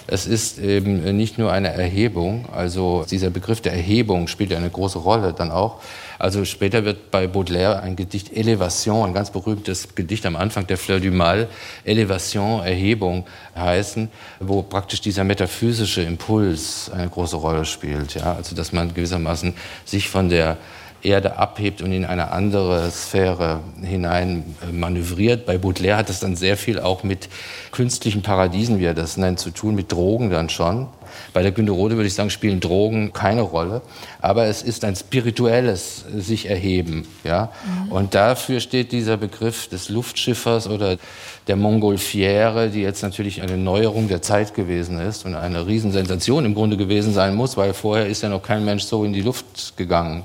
[0.07, 4.69] es ist eben nicht nur eine Erhebung, also dieser Begriff der Erhebung spielt ja eine
[4.69, 5.81] große Rolle dann auch.
[6.17, 10.77] Also später wird bei Baudelaire ein Gedicht Elevation, ein ganz berühmtes Gedicht am Anfang der
[10.77, 11.47] Fleur du Mal,
[11.83, 18.15] Elevation, Erhebung heißen, wo praktisch dieser metaphysische Impuls eine große Rolle spielt.
[18.15, 18.33] Ja?
[18.33, 19.53] Also dass man gewissermaßen
[19.85, 20.57] sich von der
[21.07, 25.45] Erde abhebt und in eine andere Sphäre hinein äh, manövriert.
[25.45, 27.29] Bei Baudelaire hat das dann sehr viel auch mit
[27.71, 30.87] künstlichen Paradiesen, wie er das nennt, zu tun, mit Drogen dann schon.
[31.33, 33.81] Bei der Günderode würde ich sagen, spielen Drogen keine Rolle,
[34.21, 37.49] aber es ist ein spirituelles sich erheben, ja.
[37.85, 37.91] Mhm.
[37.91, 40.97] Und dafür steht dieser Begriff des Luftschiffers oder
[41.47, 46.53] der Montgolfiere, die jetzt natürlich eine Neuerung der Zeit gewesen ist und eine Riesensensation im
[46.53, 49.77] Grunde gewesen sein muss, weil vorher ist ja noch kein Mensch so in die Luft
[49.77, 50.23] gegangen.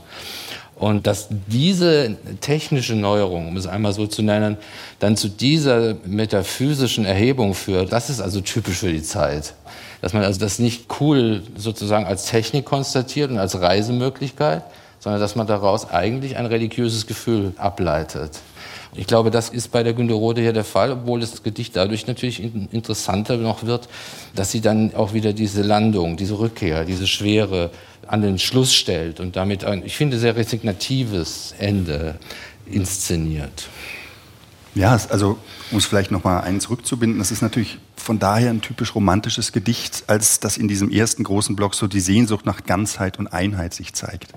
[0.82, 4.56] Und dass diese technische Neuerung, um es einmal so zu nennen,
[4.98, 9.54] dann zu dieser metaphysischen Erhebung führt, das ist also typisch für die Zeit.
[10.00, 14.64] Dass man also das nicht cool sozusagen als Technik konstatiert und als Reisemöglichkeit,
[15.02, 18.38] sondern dass man daraus eigentlich ein religiöses Gefühl ableitet.
[18.94, 22.40] Ich glaube, das ist bei der Günderode hier der Fall, obwohl das Gedicht dadurch natürlich
[22.40, 23.88] interessanter noch wird,
[24.36, 27.70] dass sie dann auch wieder diese Landung, diese Rückkehr, diese Schwere
[28.06, 32.14] an den Schluss stellt und damit ein, ich finde, sehr resignatives Ende
[32.66, 33.68] inszeniert.
[34.74, 35.38] Ja, also
[35.70, 39.52] um es vielleicht noch mal einen zurückzubinden, das ist natürlich von daher ein typisch romantisches
[39.52, 43.74] Gedicht, als dass in diesem ersten großen Block so die Sehnsucht nach Ganzheit und Einheit
[43.74, 44.32] sich zeigt.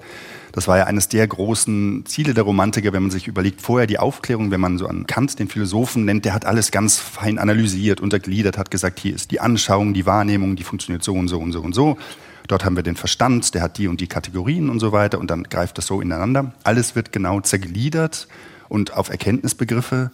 [0.52, 3.98] Das war ja eines der großen Ziele der Romantiker, wenn man sich überlegt, vorher die
[3.98, 8.02] Aufklärung, wenn man so an Kant, den Philosophen nennt, der hat alles ganz fein analysiert,
[8.02, 11.54] untergliedert, hat gesagt, hier ist die Anschauung, die Wahrnehmung, die funktioniert so und so und
[11.54, 11.98] so und so.
[12.48, 15.32] Dort haben wir den Verstand, der hat die und die Kategorien und so weiter und
[15.32, 16.54] dann greift das so ineinander.
[16.64, 18.28] Alles wird genau zergliedert
[18.70, 20.12] und auf Erkenntnisbegriffe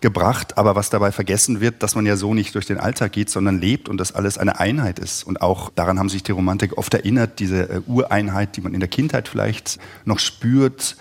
[0.00, 3.30] gebracht, aber was dabei vergessen wird, dass man ja so nicht durch den Alltag geht,
[3.30, 5.22] sondern lebt und dass alles eine Einheit ist.
[5.24, 8.80] Und auch daran haben sich die Romantik oft erinnert, diese äh, Ureinheit, die man in
[8.80, 10.96] der Kindheit vielleicht noch spürt,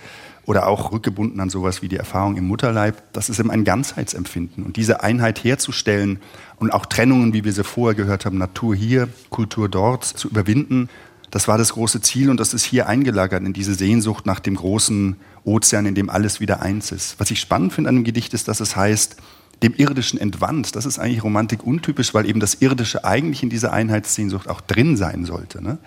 [0.45, 4.63] oder auch rückgebunden an sowas wie die Erfahrung im Mutterleib, das ist eben ein Ganzheitsempfinden.
[4.63, 6.19] Und diese Einheit herzustellen
[6.57, 10.89] und auch Trennungen, wie wir sie vorher gehört haben, Natur hier, Kultur dort, zu überwinden,
[11.31, 14.55] das war das große Ziel und das ist hier eingelagert in diese Sehnsucht nach dem
[14.55, 17.19] großen Ozean, in dem alles wieder eins ist.
[17.19, 19.17] Was ich spannend finde an dem Gedicht ist, dass es heißt,
[19.61, 20.75] dem Irdischen entwandt.
[20.75, 24.97] Das ist eigentlich Romantik untypisch, weil eben das Irdische eigentlich in dieser Einheitssehnsucht auch drin
[24.97, 25.63] sein sollte.
[25.63, 25.77] Ne?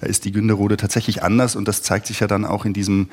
[0.00, 3.08] Da ist die Günderode tatsächlich anders und das zeigt sich ja dann auch in diesem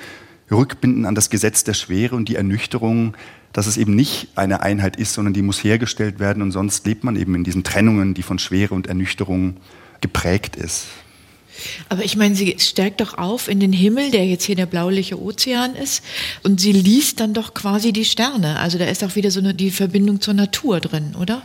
[0.52, 3.16] Rückbinden an das Gesetz der Schwere und die Ernüchterung,
[3.54, 7.04] dass es eben nicht eine Einheit ist, sondern die muss hergestellt werden und sonst lebt
[7.04, 9.58] man eben in diesen Trennungen, die von Schwere und Ernüchterung
[10.02, 10.88] geprägt ist.
[11.90, 15.22] Aber ich meine, sie steigt doch auf in den Himmel, der jetzt hier der blauliche
[15.22, 16.04] Ozean ist,
[16.44, 18.60] und sie liest dann doch quasi die Sterne.
[18.60, 21.42] Also da ist auch wieder so eine, die Verbindung zur Natur drin, oder?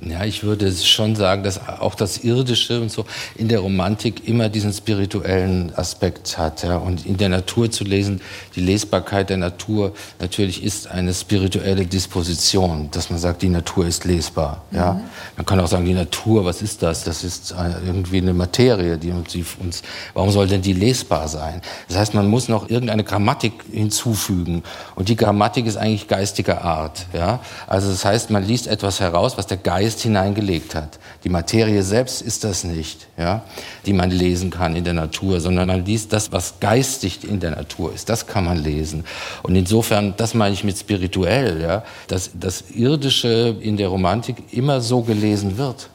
[0.00, 4.48] Ja, ich würde schon sagen, dass auch das Irdische und so in der Romantik immer
[4.48, 6.62] diesen spirituellen Aspekt hat.
[6.62, 6.76] Ja.
[6.76, 8.20] Und in der Natur zu lesen,
[8.54, 14.04] die Lesbarkeit der Natur natürlich ist eine spirituelle Disposition, dass man sagt, die Natur ist
[14.04, 14.62] lesbar.
[14.70, 14.92] Ja.
[14.92, 15.00] Mhm.
[15.36, 17.02] Man kann auch sagen, die Natur, was ist das?
[17.02, 17.52] Das ist
[17.84, 19.82] irgendwie eine Materie, die uns,
[20.14, 21.60] warum soll denn die lesbar sein?
[21.88, 24.62] Das heißt, man muss noch irgendeine Grammatik hinzufügen.
[24.94, 27.06] Und die Grammatik ist eigentlich geistiger Art.
[27.12, 27.40] Ja.
[27.66, 30.98] Also das heißt, man liest etwas heraus, was der Geist Geist hineingelegt hat.
[31.24, 33.42] Die Materie selbst ist das nicht, ja,
[33.86, 37.52] die man lesen kann in der Natur, sondern man liest das, was geistig in der
[37.52, 38.10] Natur ist.
[38.10, 39.04] Das kann man lesen.
[39.42, 44.82] Und insofern, das meine ich mit spirituell, ja, dass das Irdische in der Romantik immer
[44.82, 45.88] so gelesen wird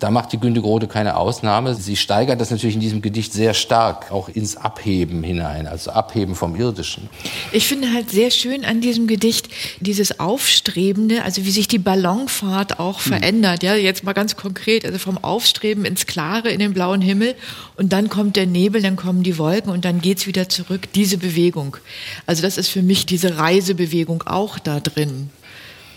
[0.00, 1.74] da macht die Günde Grode keine Ausnahme.
[1.74, 6.34] Sie steigert das natürlich in diesem Gedicht sehr stark, auch ins Abheben hinein, also Abheben
[6.34, 7.08] vom Irdischen.
[7.52, 9.48] Ich finde halt sehr schön an diesem Gedicht
[9.80, 13.12] dieses Aufstrebende, also wie sich die Ballonfahrt auch hm.
[13.12, 13.62] verändert.
[13.62, 17.34] Ja, jetzt mal ganz konkret, also vom Aufstreben ins Klare, in den blauen Himmel
[17.76, 20.92] und dann kommt der Nebel, dann kommen die Wolken und dann geht's wieder zurück.
[20.94, 21.76] Diese Bewegung.
[22.26, 25.30] Also das ist für mich diese Reisebewegung auch da drin.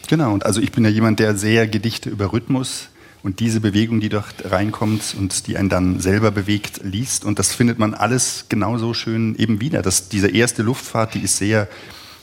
[0.08, 2.90] Genau, und also ich bin ja jemand, der sehr Gedichte über Rhythmus
[3.24, 7.24] und diese Bewegung, die dort reinkommt und die einen dann selber bewegt, liest.
[7.24, 9.82] Und das findet man alles genauso schön eben wieder.
[9.82, 11.68] Das, diese erste Luftfahrt, die ist sehr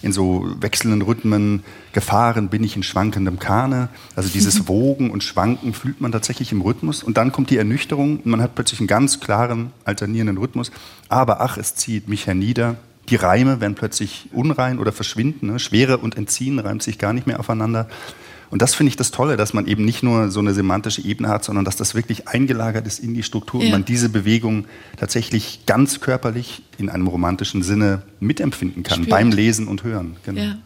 [0.03, 3.89] in so wechselnden Rhythmen gefahren, bin ich in schwankendem Kahne.
[4.15, 7.03] Also dieses Wogen und Schwanken fühlt man tatsächlich im Rhythmus.
[7.03, 10.71] Und dann kommt die Ernüchterung und man hat plötzlich einen ganz klaren, alternierenden Rhythmus.
[11.09, 12.77] Aber ach, es zieht mich hernieder.
[13.09, 15.47] Die Reime werden plötzlich unrein oder verschwinden.
[15.47, 15.59] Ne?
[15.59, 17.89] Schwere und Entziehen reimt sich gar nicht mehr aufeinander.
[18.51, 21.29] Und das finde ich das Tolle, dass man eben nicht nur so eine semantische Ebene
[21.29, 23.67] hat, sondern dass das wirklich eingelagert ist in die Struktur ja.
[23.67, 29.11] und man diese Bewegung tatsächlich ganz körperlich in einem romantischen Sinne mitempfinden kann Spürt.
[29.11, 30.17] beim Lesen und Hören.
[30.25, 30.41] Genau.
[30.41, 30.57] Ja.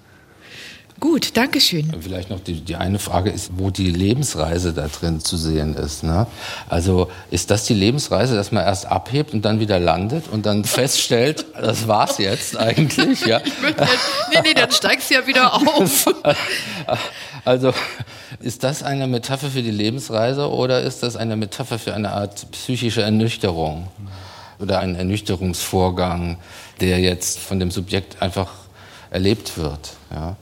[1.02, 1.92] Gut, danke schön.
[2.00, 6.04] Vielleicht noch die, die eine Frage ist, wo die Lebensreise da drin zu sehen ist.
[6.04, 6.28] Ne?
[6.68, 10.64] Also ist das die Lebensreise, dass man erst abhebt und dann wieder landet und dann
[10.64, 13.26] feststellt, das war's jetzt eigentlich?
[13.26, 13.40] Ja?
[13.40, 16.06] nee, nee, dann steigst du ja wieder auf.
[17.44, 17.74] Also
[18.38, 22.48] ist das eine Metapher für die Lebensreise oder ist das eine Metapher für eine Art
[22.52, 23.88] psychische Ernüchterung
[24.60, 26.38] oder ein Ernüchterungsvorgang,
[26.80, 28.52] der jetzt von dem Subjekt einfach
[29.10, 29.94] erlebt wird?
[30.12, 30.36] Ja?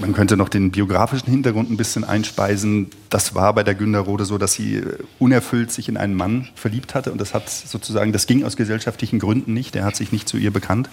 [0.00, 2.90] Man könnte noch den biografischen Hintergrund ein bisschen einspeisen.
[3.08, 6.94] Das war bei der Günderrode so, dass sie äh, unerfüllt sich in einen Mann verliebt
[6.94, 9.74] hatte und das hat sozusagen, das ging aus gesellschaftlichen Gründen nicht.
[9.74, 10.88] Der hat sich nicht zu ihr bekannt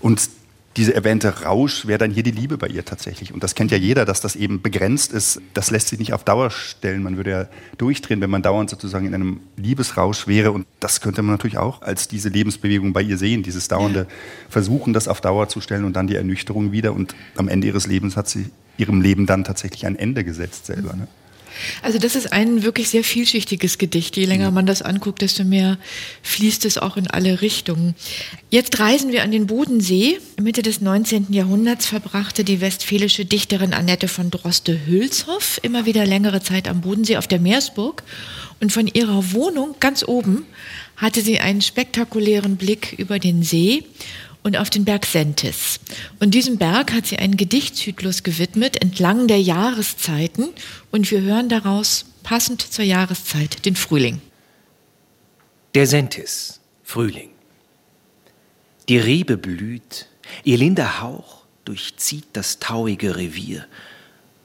[0.00, 0.28] und
[0.76, 3.32] diese erwähnte Rausch wäre dann hier die Liebe bei ihr tatsächlich.
[3.32, 5.40] Und das kennt ja jeder, dass das eben begrenzt ist.
[5.52, 7.02] Das lässt sich nicht auf Dauer stellen.
[7.02, 7.46] Man würde ja
[7.78, 10.50] durchdrehen, wenn man dauernd sozusagen in einem Liebesrausch wäre.
[10.50, 13.42] Und das könnte man natürlich auch als diese Lebensbewegung bei ihr sehen.
[13.42, 14.06] Dieses dauernde.
[14.48, 16.92] Versuchen, das auf Dauer zu stellen und dann die Ernüchterung wieder.
[16.92, 20.94] Und am Ende ihres Lebens hat sie ihrem Leben dann tatsächlich ein Ende gesetzt selber.
[20.94, 21.06] Ne?
[21.82, 24.16] Also das ist ein wirklich sehr vielschichtiges Gedicht.
[24.16, 25.78] Je länger man das anguckt, desto mehr
[26.22, 27.94] fließt es auch in alle Richtungen.
[28.50, 30.18] Jetzt reisen wir an den Bodensee.
[30.40, 31.32] Mitte des 19.
[31.32, 37.26] Jahrhunderts verbrachte die westfälische Dichterin Annette von Droste-Hülshoff immer wieder längere Zeit am Bodensee auf
[37.26, 38.02] der Meersburg.
[38.60, 40.46] Und von ihrer Wohnung ganz oben
[40.96, 43.84] hatte sie einen spektakulären Blick über den See
[44.44, 45.80] und auf den Berg Sentis.
[46.20, 50.50] Und diesem Berg hat sie einen Gedichtzyklus gewidmet entlang der Jahreszeiten
[50.92, 54.20] und wir hören daraus passend zur Jahreszeit den Frühling.
[55.74, 57.30] Der Sentis, Frühling.
[58.88, 60.06] Die Rebe blüht,
[60.44, 63.66] ihr linder Hauch durchzieht das tauige Revier,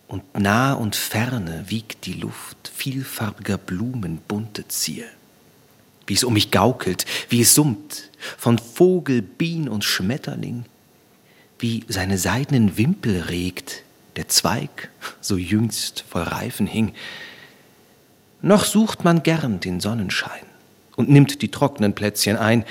[0.07, 5.05] und nah und ferne wiegt die Luft vielfarbiger Blumen bunte Zier
[6.09, 10.65] wie es um mich gaukelt, wie es summt, von Vogel, Bien und Schmetterling,
[11.57, 13.83] wie seine seidenen Wimpel regt,
[14.15, 14.89] der Zweig
[15.21, 16.93] so jüngst voll Reifen hing.
[18.41, 20.45] Noch sucht man gern den Sonnenschein
[20.95, 22.65] und nimmt die trockenen Plätzchen ein,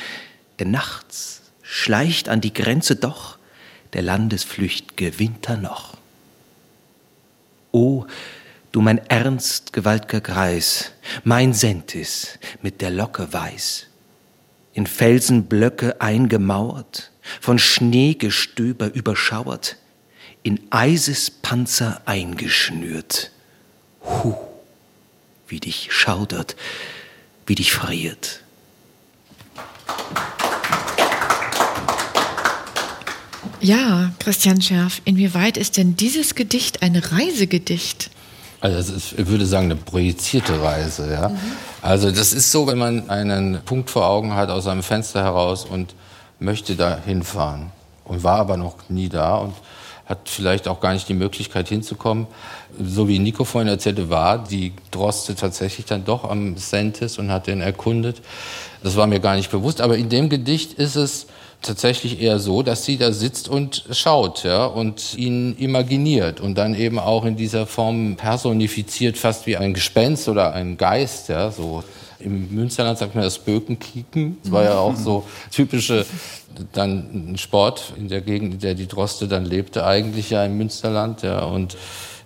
[0.59, 3.39] denn nachts schleicht an die Grenze doch
[3.93, 5.97] der Landesflücht'ge Winter noch.
[7.73, 8.07] O,
[8.73, 10.93] du mein ernst gewaltger Greis,
[11.25, 13.88] mein Sentis mit der Locke weiß,
[14.79, 17.11] in Felsenblöcke eingemauert,
[17.41, 19.77] von Schneegestöber überschauert,
[20.45, 23.33] in Eisespanzer eingeschnürt.
[24.03, 24.37] Hu,
[25.49, 26.55] wie dich schaudert,
[27.45, 28.45] wie dich friert.
[33.61, 38.11] Ja, Christian Scherf, inwieweit ist denn dieses Gedicht ein Reisegedicht?
[38.61, 41.11] Also ist, ich würde sagen, eine projizierte Reise.
[41.11, 41.31] Ja?
[41.31, 41.38] Mhm.
[41.81, 45.64] Also das ist so, wenn man einen Punkt vor Augen hat aus einem Fenster heraus
[45.64, 45.95] und
[46.41, 47.71] möchte da hinfahren
[48.05, 49.55] und war aber noch nie da und
[50.07, 52.27] hat vielleicht auch gar nicht die Möglichkeit hinzukommen.
[52.83, 57.47] So wie Nico vorhin erzählte, war die Droste tatsächlich dann doch am Sentis und hat
[57.47, 58.23] den erkundet.
[58.83, 59.81] Das war mir gar nicht bewusst.
[59.83, 61.27] Aber in dem Gedicht ist es
[61.62, 66.75] tatsächlich eher so, dass sie da sitzt und schaut ja, und ihn imaginiert und dann
[66.75, 71.29] eben auch in dieser Form personifiziert, fast wie ein Gespenst oder ein Geist.
[71.29, 71.83] Ja, so.
[72.20, 74.38] Im Münsterland sagt man das Bökenkieken.
[74.42, 76.04] Das war ja auch so typische
[76.72, 81.22] dann Sport in der Gegend, in der die Droste dann lebte, eigentlich ja im Münsterland.
[81.22, 81.76] Ja, und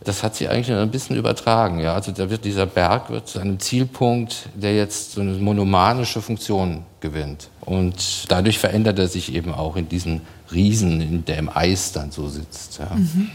[0.05, 1.79] das hat sie eigentlich ein bisschen übertragen.
[1.79, 1.95] Ja.
[1.95, 6.85] Also da wird dieser Berg wird zu einem Zielpunkt, der jetzt so eine monomanische Funktion
[7.01, 7.49] gewinnt.
[7.61, 12.11] Und dadurch verändert er sich eben auch in diesen Riesen, in der im Eis dann
[12.11, 12.79] so sitzt.
[12.79, 12.95] Ja.
[12.95, 13.31] Mhm.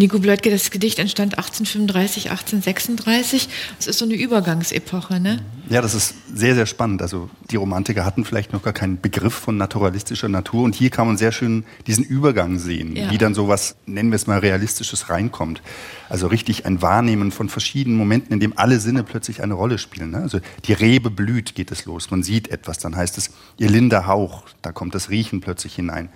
[0.00, 3.50] Nico Blödke, das Gedicht entstand 1835, 1836.
[3.76, 5.42] Das ist so eine Übergangsepoche, ne?
[5.68, 7.02] Ja, das ist sehr, sehr spannend.
[7.02, 11.06] Also die Romantiker hatten vielleicht noch gar keinen Begriff von naturalistischer Natur und hier kann
[11.06, 13.10] man sehr schön diesen Übergang sehen, ja.
[13.10, 15.60] wie dann so was, nennen wir es mal, Realistisches reinkommt.
[16.08, 20.12] Also richtig ein Wahrnehmen von verschiedenen Momenten, in dem alle Sinne plötzlich eine Rolle spielen.
[20.12, 20.22] Ne?
[20.22, 22.10] Also die Rebe blüht, geht es los.
[22.10, 26.08] Man sieht etwas, dann heißt es, ihr linder Hauch, da kommt das Riechen plötzlich hinein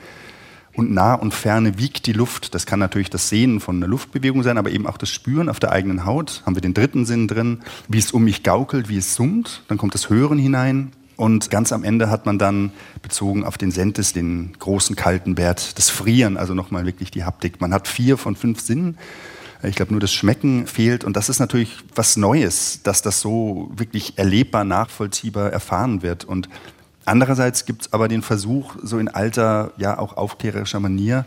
[0.74, 2.54] und nah und ferne wiegt die Luft.
[2.54, 5.60] Das kann natürlich das Sehen von einer Luftbewegung sein, aber eben auch das Spüren auf
[5.60, 6.42] der eigenen Haut.
[6.44, 9.62] Haben wir den dritten Sinn drin, wie es um mich gaukelt, wie es summt.
[9.68, 10.92] Dann kommt das Hören hinein.
[11.16, 15.78] Und ganz am Ende hat man dann bezogen auf den Sentis den großen kalten Wert,
[15.78, 17.60] das Frieren, also nochmal wirklich die Haptik.
[17.60, 18.98] Man hat vier von fünf Sinnen.
[19.62, 21.04] Ich glaube, nur das Schmecken fehlt.
[21.04, 26.24] Und das ist natürlich was Neues, dass das so wirklich erlebbar, nachvollziehbar erfahren wird.
[26.24, 26.48] Und
[27.04, 31.24] Andererseits gibt es aber den Versuch, so in alter, ja auch aufklärerischer Manier,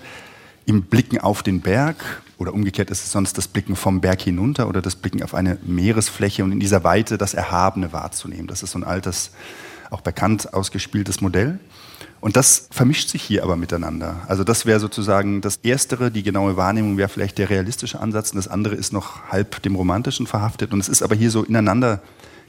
[0.65, 1.95] im Blicken auf den Berg
[2.37, 5.57] oder umgekehrt ist es sonst das Blicken vom Berg hinunter oder das Blicken auf eine
[5.63, 8.47] Meeresfläche und in dieser Weite das Erhabene wahrzunehmen.
[8.47, 9.31] Das ist so ein altes,
[9.89, 11.59] auch bekannt ausgespieltes Modell.
[12.19, 14.21] Und das vermischt sich hier aber miteinander.
[14.27, 18.37] Also das wäre sozusagen das Erstere, die genaue Wahrnehmung wäre vielleicht der realistische Ansatz und
[18.37, 20.73] das andere ist noch halb dem Romantischen verhaftet.
[20.73, 22.01] Und es ist aber hier so ineinander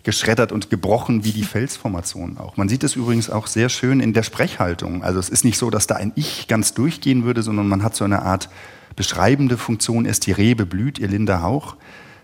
[0.09, 2.57] geschreddert und gebrochen wie die Felsformation auch.
[2.57, 5.05] Man sieht es übrigens auch sehr schön in der Sprechhaltung.
[5.05, 7.95] Also es ist nicht so, dass da ein Ich ganz durchgehen würde, sondern man hat
[7.95, 8.49] so eine Art
[8.97, 10.07] beschreibende Funktion.
[10.07, 11.77] Erst die Rebe blüht, ihr linder Hauch.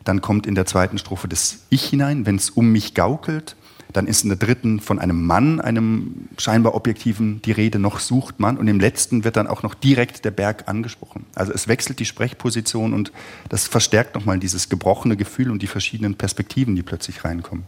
[0.02, 3.54] Dann kommt in der zweiten Strophe das Ich hinein, wenn es um mich gaukelt.
[3.92, 8.40] Dann ist in der dritten von einem Mann, einem scheinbar objektiven, die Rede, noch sucht
[8.40, 8.56] man.
[8.56, 11.26] Und im letzten wird dann auch noch direkt der Berg angesprochen.
[11.34, 13.12] Also es wechselt die Sprechposition und
[13.50, 17.66] das verstärkt nochmal dieses gebrochene Gefühl und die verschiedenen Perspektiven, die plötzlich reinkommen.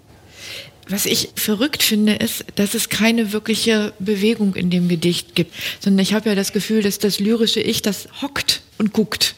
[0.89, 6.01] Was ich verrückt finde, ist, dass es keine wirkliche Bewegung in dem Gedicht gibt, sondern
[6.01, 9.35] ich habe ja das Gefühl, dass das lyrische Ich, das hockt und guckt.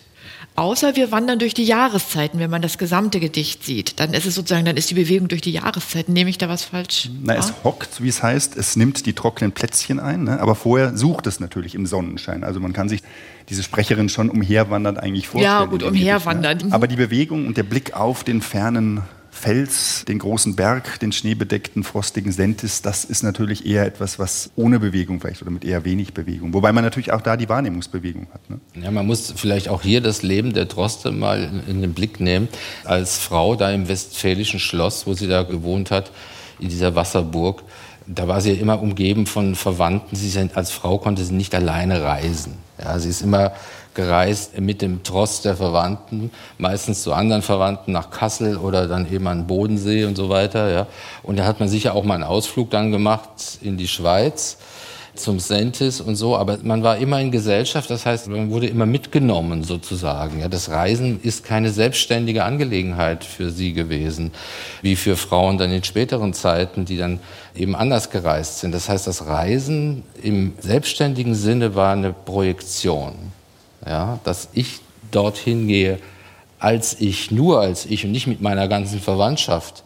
[0.58, 4.00] Außer wir wandern durch die Jahreszeiten, wenn man das gesamte Gedicht sieht.
[4.00, 6.12] Dann ist es sozusagen, dann ist die Bewegung durch die Jahreszeiten.
[6.12, 7.08] Nehme ich da was falsch?
[7.22, 10.40] Na, es hockt, wie es heißt, es nimmt die trockenen Plätzchen ein, ne?
[10.40, 12.42] aber vorher sucht es natürlich im Sonnenschein.
[12.42, 13.02] Also man kann sich
[13.48, 15.60] diese Sprecherin schon umherwandern eigentlich vorstellen.
[15.60, 16.58] Ja, gut, umherwandern.
[16.58, 16.72] Ne?
[16.72, 21.84] Aber die Bewegung und der Blick auf den fernen Fels, den großen Berg, den schneebedeckten,
[21.84, 26.14] frostigen Sentis, das ist natürlich eher etwas, was ohne Bewegung vielleicht oder mit eher wenig
[26.14, 26.54] Bewegung.
[26.54, 28.50] Wobei man natürlich auch da die Wahrnehmungsbewegung hat.
[28.50, 28.60] Ne?
[28.82, 32.48] Ja, man muss vielleicht auch hier das Leben der Droste mal in den Blick nehmen.
[32.84, 36.10] Als Frau da im westfälischen Schloss, wo sie da gewohnt hat,
[36.58, 37.62] in dieser Wasserburg,
[38.06, 40.16] da war sie immer umgeben von Verwandten.
[40.16, 42.54] Sie als Frau konnte sie nicht alleine reisen.
[42.82, 43.52] Ja, sie ist immer
[43.98, 49.26] gereist mit dem Trost der Verwandten, meistens zu anderen Verwandten nach Kassel oder dann eben
[49.26, 50.70] an Bodensee und so weiter.
[50.70, 50.86] Ja.
[51.24, 54.58] Und da hat man sicher auch mal einen Ausflug dann gemacht in die Schweiz
[55.16, 58.86] zum Sentis und so, aber man war immer in Gesellschaft, das heißt, man wurde immer
[58.86, 60.38] mitgenommen sozusagen.
[60.38, 64.30] Ja, das Reisen ist keine selbstständige Angelegenheit für sie gewesen,
[64.80, 67.18] wie für Frauen dann in späteren Zeiten, die dann
[67.56, 68.72] eben anders gereist sind.
[68.72, 73.32] Das heißt, das Reisen im selbstständigen Sinne war eine Projektion
[73.86, 75.98] ja, dass ich dorthin gehe
[76.58, 79.84] als ich, nur als ich und nicht mit meiner ganzen Verwandtschaft,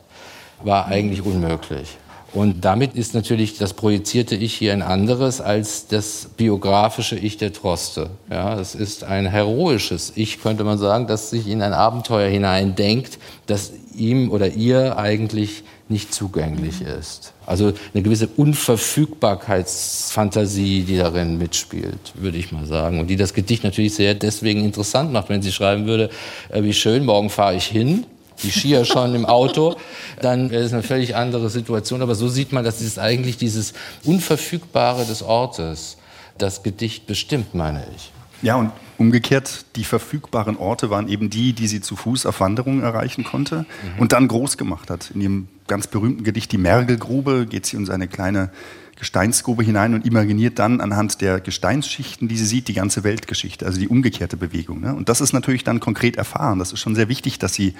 [0.62, 1.98] war eigentlich unmöglich.
[2.32, 7.52] Und damit ist natürlich das projizierte Ich hier ein anderes als das biografische Ich der
[7.52, 8.08] Troste.
[8.30, 13.18] Ja, es ist ein heroisches Ich, könnte man sagen, das sich in ein Abenteuer hineindenkt,
[13.46, 17.32] das ihm oder ihr eigentlich nicht zugänglich ist.
[17.46, 23.00] Also eine gewisse Unverfügbarkeitsfantasie, die darin mitspielt, würde ich mal sagen.
[23.00, 26.10] Und die das Gedicht natürlich sehr deswegen interessant macht, wenn sie schreiben würde,
[26.48, 28.06] äh, wie schön, morgen fahre ich hin,
[28.42, 29.76] die Skier schon im Auto,
[30.20, 32.02] dann wäre es eine völlig andere Situation.
[32.02, 35.98] Aber so sieht man, dass es eigentlich dieses Unverfügbare des Ortes
[36.38, 38.10] das Gedicht bestimmt, meine ich.
[38.42, 42.82] Ja, und umgekehrt, die verfügbaren Orte waren eben die, die sie zu Fuß auf Wanderungen
[42.82, 44.00] erreichen konnte mhm.
[44.00, 45.10] und dann groß gemacht hat.
[45.14, 48.50] In ihrem ganz berühmten Gedicht Die Mergelgrube geht sie um seine kleine
[48.96, 53.80] Gesteinsgrube hinein und imaginiert dann anhand der Gesteinsschichten, die sie sieht, die ganze Weltgeschichte, also
[53.80, 54.80] die umgekehrte Bewegung.
[54.80, 54.94] Ne?
[54.94, 56.58] Und das ist natürlich dann konkret erfahren.
[56.58, 57.74] Das ist schon sehr wichtig, dass sie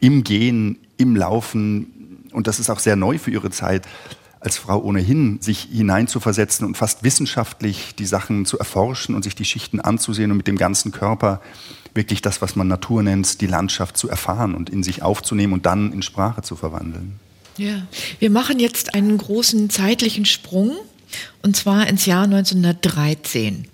[0.00, 3.86] im Gehen, im Laufen, und das ist auch sehr neu für ihre Zeit,
[4.40, 9.44] als Frau ohnehin, sich hineinzuversetzen und fast wissenschaftlich die Sachen zu erforschen und sich die
[9.44, 11.40] Schichten anzusehen und mit dem ganzen Körper
[11.94, 15.66] wirklich das, was man Natur nennt, die Landschaft zu erfahren und in sich aufzunehmen und
[15.66, 17.18] dann in Sprache zu verwandeln.
[17.58, 17.86] Ja,
[18.20, 20.76] wir machen jetzt einen großen zeitlichen Sprung
[21.42, 23.66] und zwar ins Jahr 1913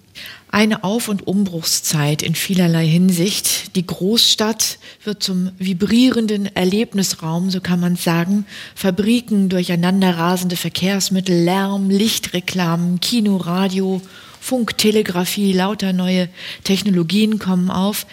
[0.54, 3.74] eine Auf- und Umbruchszeit in vielerlei Hinsicht.
[3.74, 8.46] Die Großstadt wird zum vibrierenden Erlebnisraum, so kann man sagen.
[8.76, 14.00] Fabriken, durcheinanderrasende Verkehrsmittel, Lärm, Lichtreklamen, Kino, Radio,
[14.40, 16.28] Funk, Telegrafie, lauter neue
[16.62, 18.06] Technologien kommen auf,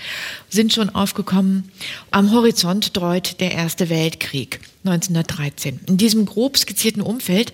[0.52, 1.72] sind schon aufgekommen.
[2.12, 5.80] Am Horizont dreut der Erste Weltkrieg 1913.
[5.88, 7.54] In diesem grob skizzierten Umfeld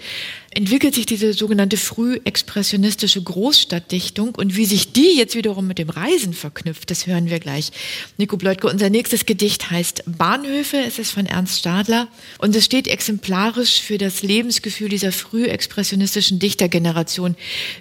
[0.50, 6.34] entwickelt sich diese sogenannte frühexpressionistische Großstadtdichtung und wie sich die jetzt wiederum mit dem Reisen
[6.34, 7.72] verknüpft, das hören wir gleich.
[8.18, 12.08] Nico Bleutke, unser nächstes Gedicht heißt Bahnhöfe, es ist von Ernst Stadler
[12.40, 17.36] und es steht exemplarisch für das Lebensgefühl dieser frühexpressionistischen Dichtergeneration.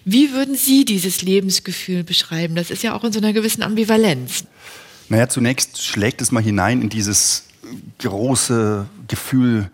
[0.05, 2.57] Wie würden Sie dieses Lebensgefühl beschreiben?
[2.57, 4.45] Das ist ja auch in so einer gewissen Ambivalenz.
[5.09, 7.45] Naja, zunächst schlägt es mal hinein in dieses
[7.99, 9.71] große Gefühl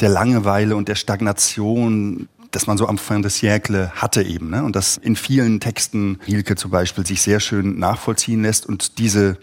[0.00, 4.50] der Langeweile und der Stagnation, das man so am fin de siècle hatte eben.
[4.50, 4.62] Ne?
[4.62, 8.66] Und das in vielen Texten, Hilke zum Beispiel, sich sehr schön nachvollziehen lässt.
[8.66, 9.38] Und diese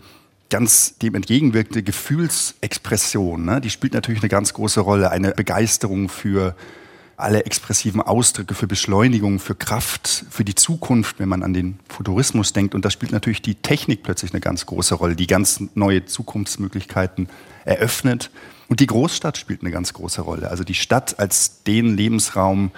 [0.50, 3.62] ganz dem entgegenwirkende Gefühlsexpression, ne?
[3.62, 5.12] die spielt natürlich eine ganz große Rolle.
[5.12, 6.56] Eine Begeisterung für
[7.18, 12.53] alle expressiven Ausdrücke, für Beschleunigung, für Kraft, für die Zukunft, wenn man an den Futurismus
[12.53, 12.76] denkt.
[12.76, 17.30] Und da spielt natürlich die Technik plötzlich eine ganz große Rolle, die ganz neue Zukunftsmöglichkeiten
[17.66, 18.32] eröffnet.
[18.68, 20.49] Und die Großstadt spielt eine ganz große Rolle.
[20.49, 22.72] Also die Stadt als den Lebensraum,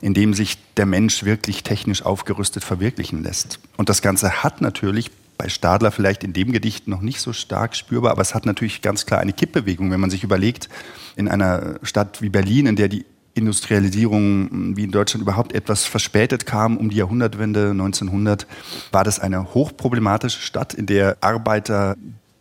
[0.00, 3.58] in dem sich der Mensch wirklich technisch aufgerüstet verwirklichen lässt.
[3.76, 7.74] Und das Ganze hat natürlich bei Stadler vielleicht in dem Gedicht noch nicht so stark
[7.74, 10.68] spürbar, aber es hat natürlich ganz klar eine Kippbewegung, wenn man sich überlegt,
[11.16, 13.06] in einer Stadt wie Berlin, in der die
[13.40, 18.46] Industrialisierung wie in Deutschland überhaupt etwas verspätet kam, um die Jahrhundertwende 1900,
[18.92, 21.96] war das eine hochproblematische Stadt, in der Arbeiter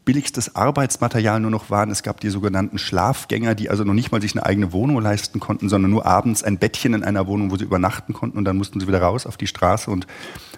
[0.10, 1.92] billigstes Arbeitsmaterial nur noch waren.
[1.92, 5.40] Es gab die sogenannten Schlafgänger, die also noch nicht mal sich eine eigene Wohnung leisten
[5.40, 8.58] konnten, sondern nur abends ein Bettchen in einer Wohnung, wo sie übernachten konnten und dann
[8.58, 10.08] mussten sie wieder raus auf die Straße und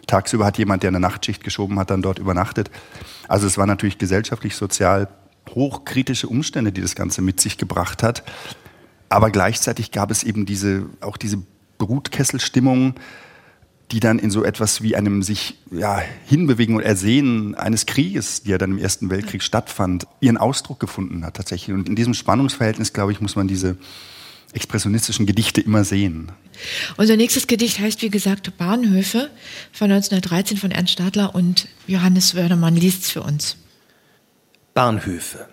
[0.08, 2.72] tagsüber hat jemand, der eine Nachtschicht geschoben hat, dann dort übernachtet.
[3.28, 5.10] Also es war natürlich gesellschaftlich, sozial
[5.50, 8.24] hochkritische Umstände, die das Ganze mit sich gebracht hat.
[9.12, 11.38] Aber gleichzeitig gab es eben diese, auch diese
[11.78, 12.96] Brutkesselstimmung,
[13.92, 18.58] die dann in so etwas wie einem sich ja, hinbewegen und ersehen eines Krieges, der
[18.58, 21.76] dann im Ersten Weltkrieg stattfand, ihren Ausdruck gefunden hat tatsächlich.
[21.76, 23.76] Und in diesem Spannungsverhältnis, glaube ich, muss man diese
[24.54, 26.32] expressionistischen Gedichte immer sehen.
[26.96, 29.30] Unser nächstes Gedicht heißt, wie gesagt, Bahnhöfe
[29.74, 33.58] von 1913 von Ernst Stadler und Johannes Wördermann liest es für uns.
[34.74, 35.51] Bahnhöfe.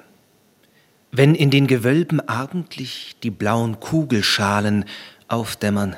[1.11, 4.85] Wenn in den Gewölben abendlich die blauen Kugelschalen
[5.27, 5.97] aufdämmern,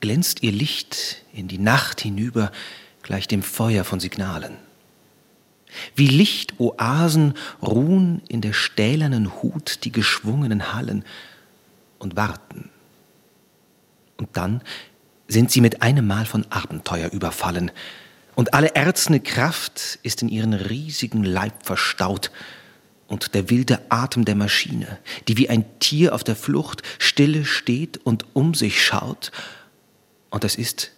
[0.00, 2.52] glänzt ihr Licht in die Nacht hinüber
[3.02, 4.56] gleich dem Feuer von Signalen.
[5.96, 11.04] Wie Lichtoasen ruhen in der stählernen Hut die geschwungenen Hallen
[11.98, 12.70] und warten.
[14.18, 14.62] Und dann
[15.28, 17.70] sind sie mit einem Mal von Abenteuer überfallen,
[18.34, 22.30] und alle erzne Kraft ist in ihren riesigen Leib verstaut,
[23.12, 24.98] und der wilde Atem der Maschine,
[25.28, 29.32] die wie ein Tier auf der Flucht stille steht und um sich schaut
[30.30, 30.92] und es ist,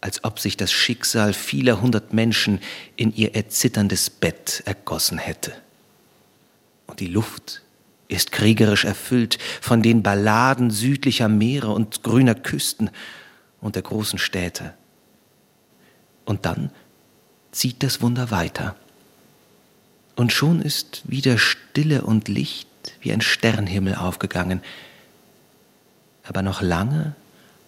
[0.00, 2.60] als ob sich das Schicksal vieler hundert Menschen
[2.94, 5.54] in ihr erzitterndes Bett ergossen hätte.
[6.86, 7.62] Und die Luft
[8.06, 12.90] ist kriegerisch erfüllt von den Balladen südlicher Meere und grüner Küsten
[13.60, 14.74] und der großen Städte.
[16.24, 16.70] Und dann
[17.50, 18.76] zieht das Wunder weiter.
[20.16, 22.66] Und schon ist wieder Stille und Licht
[23.00, 24.62] wie ein Sternhimmel aufgegangen.
[26.24, 27.14] Aber noch lange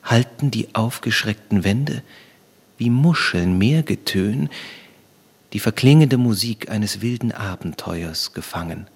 [0.02, 2.02] halten die aufgeschreckten Wände
[2.78, 4.48] wie Muscheln Meergetön
[5.52, 8.86] die verklingende Musik eines wilden Abenteuers gefangen.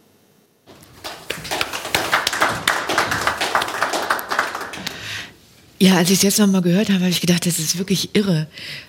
[5.79, 8.47] Ja, als ich es jetzt nochmal gehört habe, habe ich gedacht, das ist wirklich irre,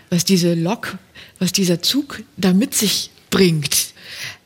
[0.10, 0.98] was diese Lok,
[1.40, 3.93] was dieser Zug da mit sich bringt.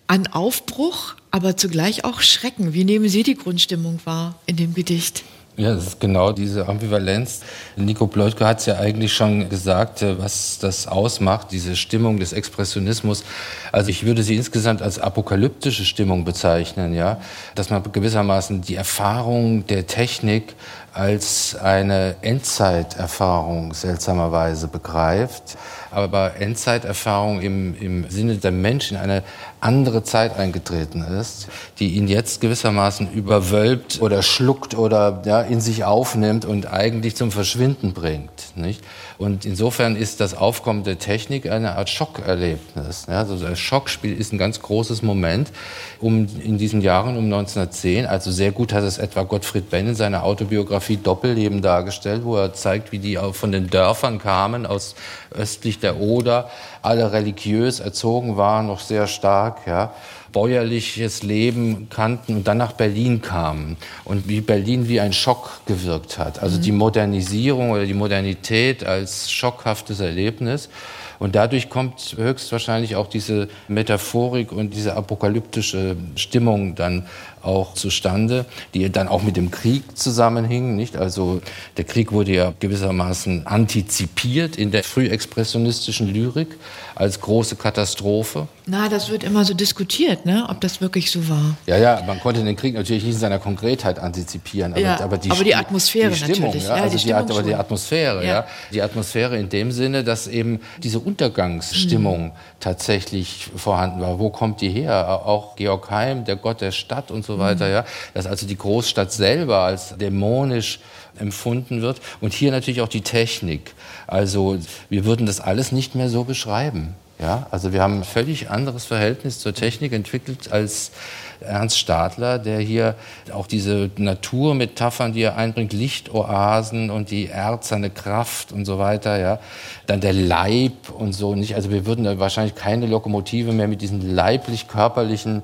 [0.07, 2.73] An Aufbruch, aber zugleich auch Schrecken.
[2.73, 5.25] Wie nehmen Sie die Grundstimmung wahr in dem Gedicht?
[5.57, 7.41] Ja, das ist genau diese Ambivalenz.
[7.75, 12.31] Nico Pleutko hat es ja eigentlich schon gesagt, äh, was das ausmacht, diese Stimmung des
[12.31, 13.23] Expressionismus.
[13.71, 17.19] Also ich würde sie insgesamt als apokalyptische Stimmung bezeichnen, ja,
[17.55, 20.53] dass man gewissermaßen die Erfahrung der Technik
[20.93, 25.57] als eine Endzeiterfahrung seltsamerweise begreift,
[25.97, 29.23] aber Endzeiterfahrung im, im Sinne der Mensch in eine
[29.59, 31.47] andere Zeit eingetreten ist,
[31.79, 37.31] die ihn jetzt gewissermaßen überwölbt oder schluckt oder ja, in sich aufnimmt und eigentlich zum
[37.31, 38.55] Verschwinden bringt.
[38.55, 38.83] Nicht?
[39.17, 43.05] Und insofern ist das Aufkommen der Technik eine Art Schockerlebnis.
[43.07, 43.19] Ja?
[43.19, 45.51] Also das Schockspiel ist ein ganz großes Moment
[45.99, 48.05] um, in diesen Jahren um 1910.
[48.05, 52.53] Also sehr gut hat es etwa Gottfried Benn in seiner Autobiografie Doppelleben dargestellt, wo er
[52.53, 54.95] zeigt, wie die von den Dörfern kamen, aus
[55.31, 56.49] östlich der Oder,
[56.83, 59.93] alle religiös erzogen waren, noch sehr stark, ja
[60.37, 63.75] bäuerliches Leben kannten und dann nach Berlin kamen
[64.05, 66.43] und wie Berlin wie ein Schock gewirkt hat.
[66.43, 70.69] Also die Modernisierung oder die Modernität als schockhaftes Erlebnis.
[71.17, 77.07] Und dadurch kommt höchstwahrscheinlich auch diese Metaphorik und diese apokalyptische Stimmung dann
[77.41, 80.75] auch zustande, die dann auch mit dem Krieg zusammenhing.
[80.75, 80.95] Nicht?
[80.97, 81.41] Also
[81.77, 86.57] der Krieg wurde ja gewissermaßen antizipiert in der frühexpressionistischen Lyrik
[86.95, 88.47] als große Katastrophe.
[88.65, 90.45] Na, das wird immer so diskutiert, ne?
[90.49, 91.55] ob das wirklich so war.
[91.67, 95.17] Ja, ja, man konnte den Krieg natürlich nicht in seiner Konkretheit antizipieren, aber, ja, aber,
[95.17, 96.67] die, aber die Atmosphäre die Stimmung, natürlich.
[96.67, 97.55] Ja, also die, die, Stimmung aber die.
[97.55, 98.29] Atmosphäre, ja.
[98.29, 98.47] Ja.
[98.73, 102.31] die Atmosphäre in dem Sinne, dass eben diese Untergangsstimmung Mhm.
[102.59, 104.19] tatsächlich vorhanden war.
[104.19, 105.07] Wo kommt die her?
[105.25, 107.71] Auch Georg Heim, der Gott der Stadt und so weiter, Mhm.
[107.73, 110.79] ja, dass also die Großstadt selber als dämonisch
[111.19, 113.73] empfunden wird und hier natürlich auch die Technik.
[114.07, 114.57] Also
[114.89, 116.95] wir würden das alles nicht mehr so beschreiben.
[117.19, 120.91] Ja, also wir haben ein völlig anderes Verhältnis zur Technik entwickelt als
[121.39, 122.93] Ernst Stadler, der hier
[123.33, 129.17] auch diese Naturmetaphern, die er einbringt, Lichtoasen und die Erz, seine Kraft und so weiter,
[129.17, 129.39] ja,
[129.87, 131.55] dann der Leib und so nicht.
[131.55, 135.41] Also wir würden da wahrscheinlich keine Lokomotive mehr mit diesen leiblich-körperlichen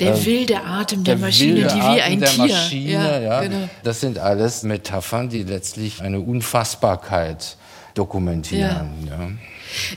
[0.00, 2.46] Der ähm, wilde Atem der, der Maschine, wilde die wie Atem ein der Tier.
[2.46, 3.68] Maschine, ja, genau.
[3.82, 7.56] Das sind alles Metaphern, die letztlich eine Unfassbarkeit
[7.94, 8.90] dokumentieren.
[9.08, 9.30] Ja.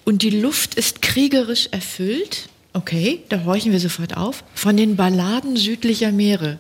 [0.06, 2.50] Und die Luft ist kriegerisch erfüllt.
[2.74, 4.44] Okay, da horchen wir sofort auf.
[4.54, 6.60] Von den Balladen südlicher Meere.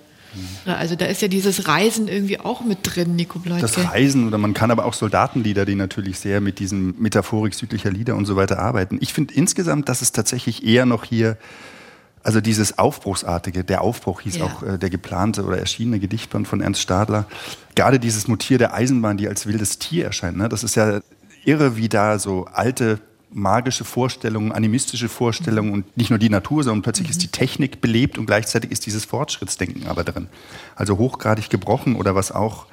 [0.65, 3.61] Also da ist ja dieses Reisen irgendwie auch mit drin, Nico Bleutke.
[3.61, 7.91] Das Reisen oder man kann aber auch Soldatenlieder, die natürlich sehr mit diesem Metaphorik südlicher
[7.91, 8.97] Lieder und so weiter arbeiten.
[9.01, 11.37] Ich finde insgesamt, dass es tatsächlich eher noch hier,
[12.27, 14.43] also dieses Aufbruchsartige, der Aufbruch hieß Ja.
[14.43, 17.25] auch äh, der geplante oder erschienene Gedichtband von Ernst Stadler.
[17.73, 20.49] Gerade dieses Motiv der Eisenbahn, die als wildes Tier erscheint, ne?
[20.49, 20.99] das ist ja
[21.45, 22.99] irre, wie da so alte
[23.31, 28.17] magische Vorstellungen, animistische Vorstellungen und nicht nur die Natur, sondern plötzlich ist die Technik belebt
[28.17, 30.27] und gleichzeitig ist dieses Fortschrittsdenken aber drin.
[30.75, 32.65] Also hochgradig gebrochen oder was auch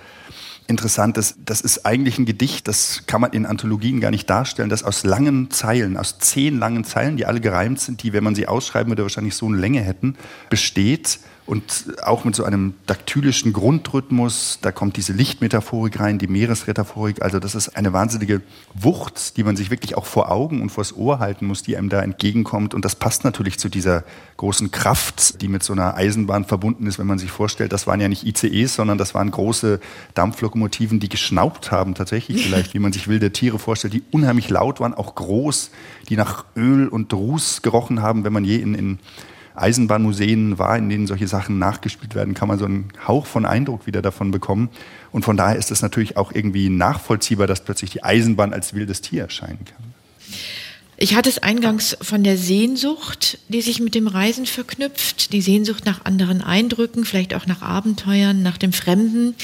[0.67, 4.71] interessant ist, das ist eigentlich ein Gedicht, das kann man in Anthologien gar nicht darstellen,
[4.71, 8.35] das aus langen Zeilen, aus zehn langen Zeilen, die alle gereimt sind, die, wenn man
[8.35, 10.17] sie ausschreiben würde, wahrscheinlich so eine Länge hätten,
[10.49, 17.20] besteht und auch mit so einem daktylischen Grundrhythmus, da kommt diese Lichtmetaphorik rein, die Meeresretaphorik,
[17.20, 18.40] also das ist eine wahnsinnige
[18.72, 21.90] Wucht, die man sich wirklich auch vor Augen und vors Ohr halten muss, die einem
[21.90, 22.72] da entgegenkommt.
[22.72, 24.05] Und das passt natürlich zu dieser
[24.38, 28.01] großen Kraft, die mit so einer Eisenbahn verbunden ist, wenn man sich vorstellt, das waren
[28.01, 29.80] ja nicht ICEs, sondern das waren große
[30.14, 34.80] Dampflokomotiven, die geschnaubt haben tatsächlich vielleicht, wie man sich wilde Tiere vorstellt, die unheimlich laut
[34.80, 35.70] waren, auch groß,
[36.09, 38.99] die nach Öl und Ruß gerochen haben, wenn man je in, in
[39.55, 43.87] Eisenbahnmuseen war, in denen solche Sachen nachgespielt werden, kann man so einen Hauch von Eindruck
[43.87, 44.69] wieder davon bekommen.
[45.13, 49.01] Und von daher ist es natürlich auch irgendwie nachvollziehbar, dass plötzlich die Eisenbahn als wildes
[49.01, 49.95] Tier erscheinen kann.
[50.97, 55.84] Ich hatte es eingangs von der Sehnsucht, die sich mit dem Reisen verknüpft, die Sehnsucht
[55.84, 59.34] nach anderen Eindrücken, vielleicht auch nach Abenteuern, nach dem Fremden.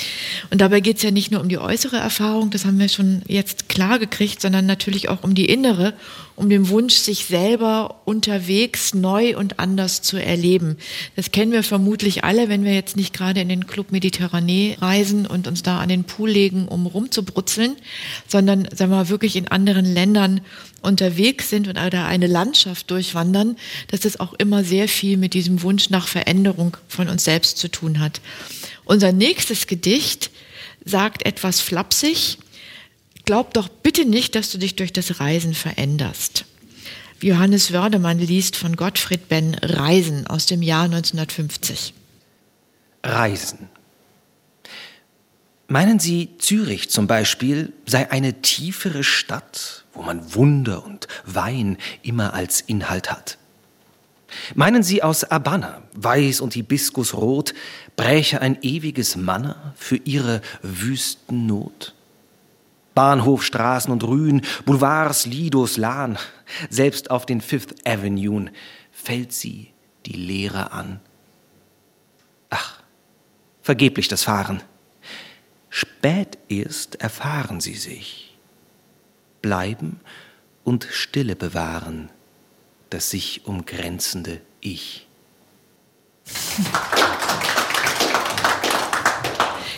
[0.50, 3.22] Und dabei geht es ja nicht nur um die äußere Erfahrung, das haben wir schon
[3.26, 5.94] jetzt klar gekriegt, sondern natürlich auch um die innere,
[6.36, 10.76] um den Wunsch, sich selber unterwegs neu und anders zu erleben.
[11.16, 15.26] Das kennen wir vermutlich alle, wenn wir jetzt nicht gerade in den Club Mediterranee reisen
[15.26, 17.74] und uns da an den Pool legen, um rumzubrutzeln,
[18.28, 20.40] sondern sagen wir mal, wirklich in anderen Ländern
[20.82, 23.56] unterwegs sind und da eine Landschaft durchwandern,
[23.88, 27.68] dass das auch immer sehr viel mit diesem Wunsch nach Veränderung von uns selbst zu
[27.68, 28.20] tun hat.
[28.84, 30.30] Unser nächstes Gedicht
[30.84, 32.38] sagt etwas flapsig,
[33.24, 36.44] glaub doch bitte nicht, dass du dich durch das Reisen veränderst.
[37.22, 41.92] Johannes Wördemann liest von Gottfried Benn Reisen aus dem Jahr 1950.
[43.04, 43.69] Reisen.
[45.72, 52.34] Meinen Sie, Zürich zum Beispiel sei eine tiefere Stadt, wo man Wunder und Wein immer
[52.34, 53.38] als Inhalt hat?
[54.56, 57.54] Meinen Sie aus Abana, weiß und Hibiskusrot,
[57.94, 61.94] bräche ein ewiges Manna für Ihre Wüstennot?
[62.96, 66.18] Bahnhof, Straßen und Rühen, Boulevards, Lidos, Lahn,
[66.68, 68.46] selbst auf den Fifth Avenue
[68.90, 69.70] fällt sie
[70.06, 70.98] die Leere an.
[72.48, 72.82] Ach,
[73.62, 74.64] vergeblich das Fahren.
[75.70, 78.36] Spät erst erfahren sie sich.
[79.40, 80.00] Bleiben
[80.64, 82.10] und Stille bewahren,
[82.90, 85.06] das sich umgrenzende Ich.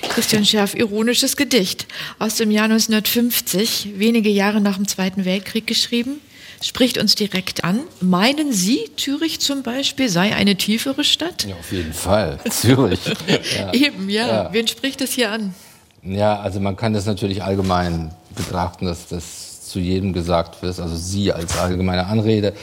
[0.08, 1.86] Christian Scherf, ironisches Gedicht
[2.18, 6.20] aus dem Jahr 1950, wenige Jahre nach dem Zweiten Weltkrieg geschrieben,
[6.60, 7.80] spricht uns direkt an.
[8.00, 11.44] Meinen Sie, Zürich zum Beispiel sei eine tiefere Stadt?
[11.44, 12.38] Ja, auf jeden Fall.
[12.50, 13.00] Zürich.
[13.56, 13.72] Ja.
[13.72, 14.26] Eben, ja.
[14.26, 14.52] ja.
[14.52, 15.54] Wen spricht es hier an?
[16.02, 20.96] Ja, also man kann das natürlich allgemein betrachten, dass das zu jedem gesagt wird, also
[20.96, 22.54] Sie als allgemeine Anrede.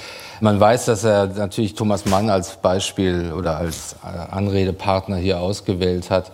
[0.41, 3.95] Man weiß, dass er natürlich Thomas Mann als Beispiel oder als
[4.31, 6.31] Anredepartner hier ausgewählt hat.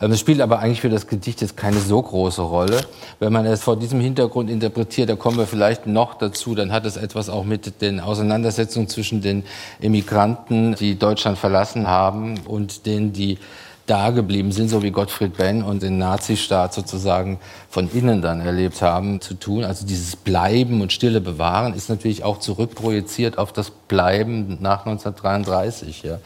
[0.00, 2.80] Ähm, es spielt aber eigentlich für das Gedicht jetzt keine so große Rolle.
[3.18, 6.86] Wenn man es vor diesem Hintergrund interpretiert, da kommen wir vielleicht noch dazu, dann hat
[6.86, 9.44] es etwas auch mit den Auseinandersetzungen zwischen den
[9.80, 13.38] Emigranten, die Deutschland verlassen haben und denen, die
[13.86, 17.38] da geblieben sind, so wie Gottfried Benn und den Nazistaat sozusagen
[17.70, 19.64] von innen dann erlebt haben, zu tun.
[19.64, 26.02] Also dieses Bleiben und Stille bewahren ist natürlich auch zurückprojiziert auf das Bleiben nach 1933.
[26.02, 26.18] Ja.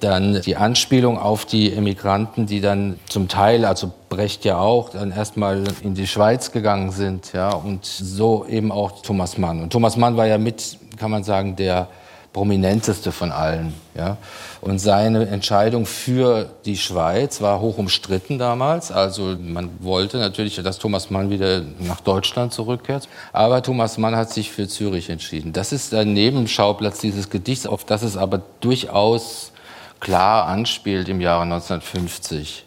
[0.00, 5.12] Dann die Anspielung auf die Emigranten, die dann zum Teil, also Brecht ja auch, dann
[5.12, 9.62] erstmal in die Schweiz gegangen sind, ja, und so eben auch Thomas Mann.
[9.62, 11.88] Und Thomas Mann war ja mit, kann man sagen, der
[12.36, 13.72] prominenteste von allen.
[13.94, 14.18] Ja?
[14.60, 18.92] Und seine Entscheidung für die Schweiz war hoch umstritten damals.
[18.92, 23.08] Also man wollte natürlich, dass Thomas Mann wieder nach Deutschland zurückkehrt.
[23.32, 25.54] Aber Thomas Mann hat sich für Zürich entschieden.
[25.54, 29.52] Das ist der Nebenschauplatz dieses Gedichts, auf das es aber durchaus
[30.00, 32.66] klar anspielt im Jahre 1950.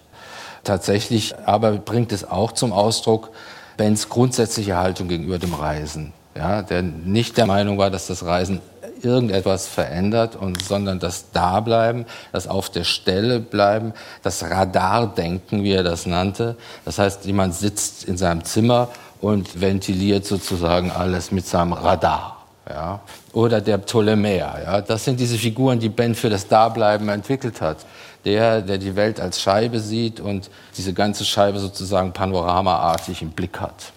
[0.64, 3.30] Tatsächlich aber bringt es auch zum Ausdruck
[3.78, 6.12] Bens grundsätzliche Haltung gegenüber dem Reisen.
[6.36, 8.62] Ja, der nicht der Meinung war, dass das Reisen
[9.04, 13.94] irgendetwas verändert, und, sondern das Dableiben, das auf der Stelle bleiben,
[14.24, 16.56] das Radardenken, wie er das nannte.
[16.86, 18.90] Das heißt, jemand sitzt in seinem Zimmer
[19.22, 22.46] und ventiliert sozusagen alles mit seinem Radar.
[22.70, 23.00] Ja?
[23.34, 24.62] Oder der Ptolemäer.
[24.64, 24.82] Ja?
[24.82, 27.78] Das sind diese Figuren, die Ben für das Dableiben entwickelt hat.
[28.26, 33.60] Der, der die Welt als Scheibe sieht und diese ganze Scheibe sozusagen panoramaartig im Blick
[33.62, 33.94] hat.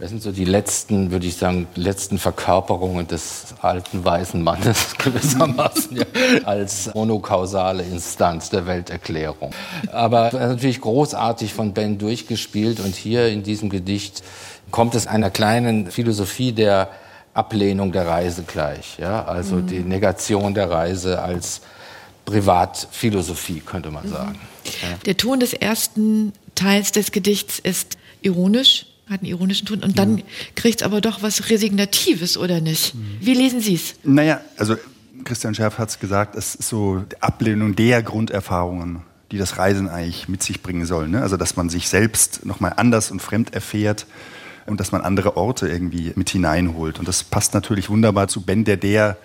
[0.00, 5.96] Das sind so die letzten, würde ich sagen, letzten Verkörperungen des alten weißen Mannes gewissermaßen
[5.96, 6.04] ja,
[6.44, 9.50] als monokausale Instanz der Welterklärung.
[9.90, 14.22] Aber natürlich großartig von Ben durchgespielt und hier in diesem Gedicht
[14.70, 16.90] kommt es einer kleinen Philosophie der
[17.34, 18.98] Ablehnung der Reise gleich.
[18.98, 19.24] Ja?
[19.24, 19.66] Also mhm.
[19.66, 21.60] die Negation der Reise als
[22.24, 24.38] Privatphilosophie, könnte man sagen.
[25.06, 30.18] Der Ton des ersten Teils des Gedichts ist ironisch, hat einen ironischen Ton und dann
[30.18, 30.24] ja.
[30.54, 32.94] kriegt es aber doch was Resignatives, oder nicht?
[32.94, 33.18] Mhm.
[33.20, 33.94] Wie lesen Sie es?
[34.04, 34.76] Naja, also
[35.24, 39.88] Christian Scherf hat es gesagt, es ist so die Ablehnung der Grunderfahrungen, die das Reisen
[39.88, 41.08] eigentlich mit sich bringen soll.
[41.08, 41.22] Ne?
[41.22, 44.06] Also dass man sich selbst nochmal anders und fremd erfährt
[44.66, 46.98] und dass man andere Orte irgendwie mit hineinholt.
[46.98, 49.16] Und das passt natürlich wunderbar zu Ben, der der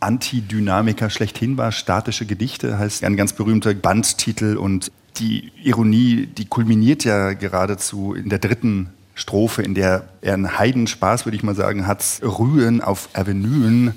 [0.00, 1.72] Antidynamiker schlechthin war.
[1.72, 8.28] Statische Gedichte heißt ein ganz berühmter Bandtitel und die Ironie, die kulminiert ja geradezu in
[8.28, 8.90] der dritten
[9.20, 13.92] Strophe, in der er einen Heidenspaß, würde ich mal sagen, hat, Rühen auf Avenuen.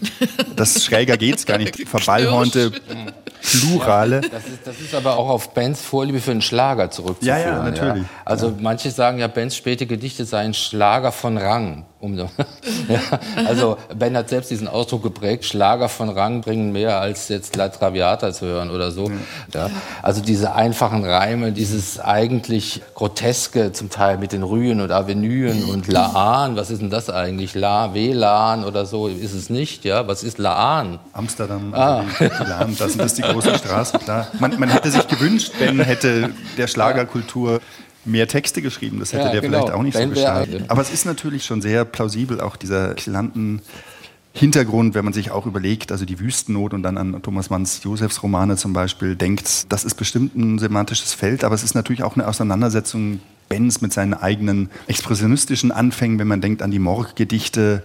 [0.58, 1.88] Das schräger geht's gar nicht.
[1.88, 2.74] Verballhornte
[3.44, 4.22] Plurale.
[4.24, 7.40] Ja, das, ist, das, ist, aber auch auf Bens Vorliebe für einen Schlager zurückzuführen.
[7.40, 8.04] Ja, ja, natürlich.
[8.04, 8.10] Ja.
[8.24, 11.86] Also manche sagen ja, Bens späte Gedichte seien Schlager von Rang.
[12.04, 12.28] Um, ja,
[13.48, 17.70] also Ben hat selbst diesen Ausdruck geprägt, Schlager von Rang bringen mehr als jetzt La
[17.70, 19.10] Traviata zu hören oder so.
[19.54, 19.70] Ja.
[20.02, 25.88] Also diese einfachen Reime, dieses eigentlich groteske zum Teil mit den Rühen und Avenuen und
[25.88, 27.56] Laan, was ist denn das eigentlich?
[27.56, 30.06] La, WLAN oder so ist es nicht, ja?
[30.06, 31.00] Was ist Laan?
[31.14, 32.04] Amsterdam, ah.
[32.20, 34.28] Laan, das ist die große Straße, klar.
[34.40, 37.62] Man, man hätte sich gewünscht, Ben hätte der Schlagerkultur
[38.06, 39.00] mehr Texte geschrieben.
[39.00, 39.60] Das hätte ja, der genau.
[39.60, 40.66] vielleicht auch nicht ben so geschadet.
[40.68, 43.62] Aber es ist natürlich schon sehr plausibel, auch dieser Klanten.
[44.36, 48.24] Hintergrund, wenn man sich auch überlegt, also die Wüstennot und dann an Thomas Manns Josefs
[48.24, 52.16] Romane zum Beispiel denkt, das ist bestimmt ein semantisches Feld, aber es ist natürlich auch
[52.16, 57.84] eine Auseinandersetzung Benz mit seinen eigenen expressionistischen Anfängen, wenn man denkt an die Morggedichte,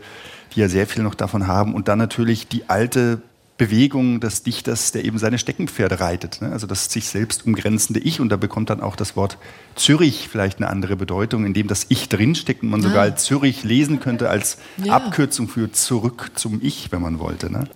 [0.55, 3.21] die ja sehr viel noch davon haben und dann natürlich die alte
[3.59, 6.41] Bewegung des Dichters, der eben seine Steckenpferde reitet.
[6.41, 6.53] Ne?
[6.53, 8.21] Also das sich selbst umgrenzende Ich.
[8.21, 9.37] Und da bekommt dann auch das Wort
[9.75, 12.85] Zürich vielleicht eine andere Bedeutung, indem das Ich drinsteckt und man ah.
[12.85, 14.95] sogar als Zürich lesen könnte als ja.
[14.95, 17.51] Abkürzung für zurück zum Ich, wenn man wollte.
[17.51, 17.69] Ne?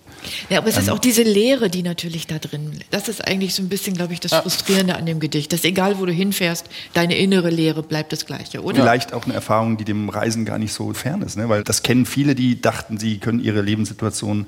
[0.48, 0.94] Ja, aber es ist ähm.
[0.94, 4.20] auch diese Leere, die natürlich da drin, das ist eigentlich so ein bisschen, glaube ich,
[4.20, 8.24] das Frustrierende an dem Gedicht, dass egal, wo du hinfährst, deine innere Leere bleibt das
[8.24, 8.82] Gleiche, oder?
[8.82, 11.48] Vielleicht auch eine Erfahrung, die dem Reisen gar nicht so fern ist, ne?
[11.48, 14.46] weil das kennen viele, die dachten, sie können ihre Lebenssituation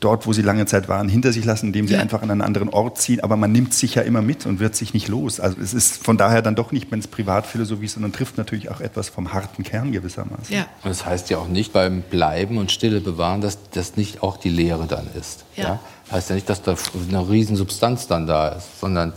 [0.00, 2.00] dort, wo sie lange Zeit waren, hinter sich lassen, indem sie ja.
[2.00, 3.20] einfach an einen anderen Ort ziehen.
[3.20, 5.40] Aber man nimmt sich ja immer mit und wird sich nicht los.
[5.40, 8.70] Also es ist von daher dann doch nicht, wenn es Privatphilosophie ist, sondern trifft natürlich
[8.70, 10.54] auch etwas vom harten Kern gewissermaßen.
[10.54, 10.66] Ja.
[10.82, 14.36] Und das heißt ja auch nicht beim Bleiben und Stille bewahren, dass das nicht auch
[14.36, 15.44] die Lehre dann ist.
[15.56, 15.64] Ja.
[15.64, 15.80] ja?
[16.10, 16.76] Heißt ja nicht, dass da
[17.08, 19.12] eine Riesensubstanz dann da ist, sondern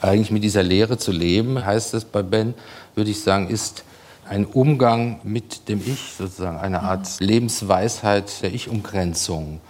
[0.00, 2.54] eigentlich mit dieser Lehre zu leben, heißt es bei Ben,
[2.94, 3.84] würde ich sagen, ist
[4.28, 7.26] ein Umgang mit dem Ich, sozusagen eine Art mhm.
[7.26, 9.60] Lebensweisheit der Ich-Umgrenzung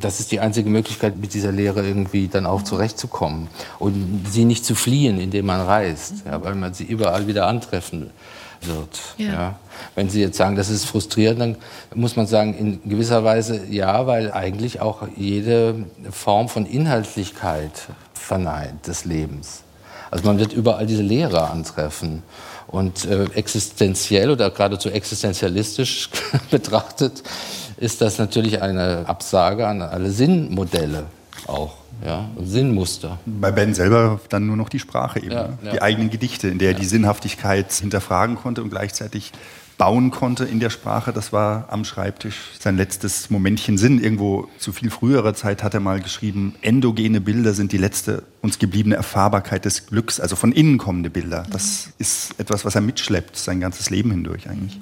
[0.00, 3.48] das ist die einzige Möglichkeit, mit dieser Lehre irgendwie dann auch zurechtzukommen
[3.78, 8.10] und sie nicht zu fliehen, indem man reist, ja, weil man sie überall wieder antreffen
[8.62, 9.00] wird.
[9.18, 9.26] Ja.
[9.26, 9.58] ja.
[9.94, 11.56] Wenn Sie jetzt sagen, das ist frustrierend, dann
[11.94, 18.86] muss man sagen, in gewisser Weise ja, weil eigentlich auch jede Form von Inhaltlichkeit verneint
[18.86, 19.62] des Lebens.
[20.10, 22.22] Also man wird überall diese Lehre antreffen.
[22.68, 26.10] Und äh, existenziell oder geradezu existenzialistisch
[26.50, 27.22] betrachtet
[27.76, 31.04] ist das natürlich eine Absage an alle Sinnmodelle
[31.46, 31.74] auch.
[32.04, 33.18] Ja, Sinnmuster.
[33.24, 35.58] Bei Ben selber dann nur noch die Sprache eben, ja, ne?
[35.62, 35.72] ja.
[35.72, 39.32] die eigenen Gedichte, in der er die Sinnhaftigkeit hinterfragen konnte und gleichzeitig
[39.78, 41.12] bauen konnte in der Sprache.
[41.12, 44.02] Das war am Schreibtisch sein letztes Momentchen Sinn.
[44.02, 48.58] Irgendwo zu viel früherer Zeit hat er mal geschrieben, endogene Bilder sind die letzte uns
[48.58, 51.46] gebliebene Erfahrbarkeit des Glücks, also von innen kommende Bilder.
[51.50, 54.80] Das ist etwas, was er mitschleppt, sein ganzes Leben hindurch eigentlich.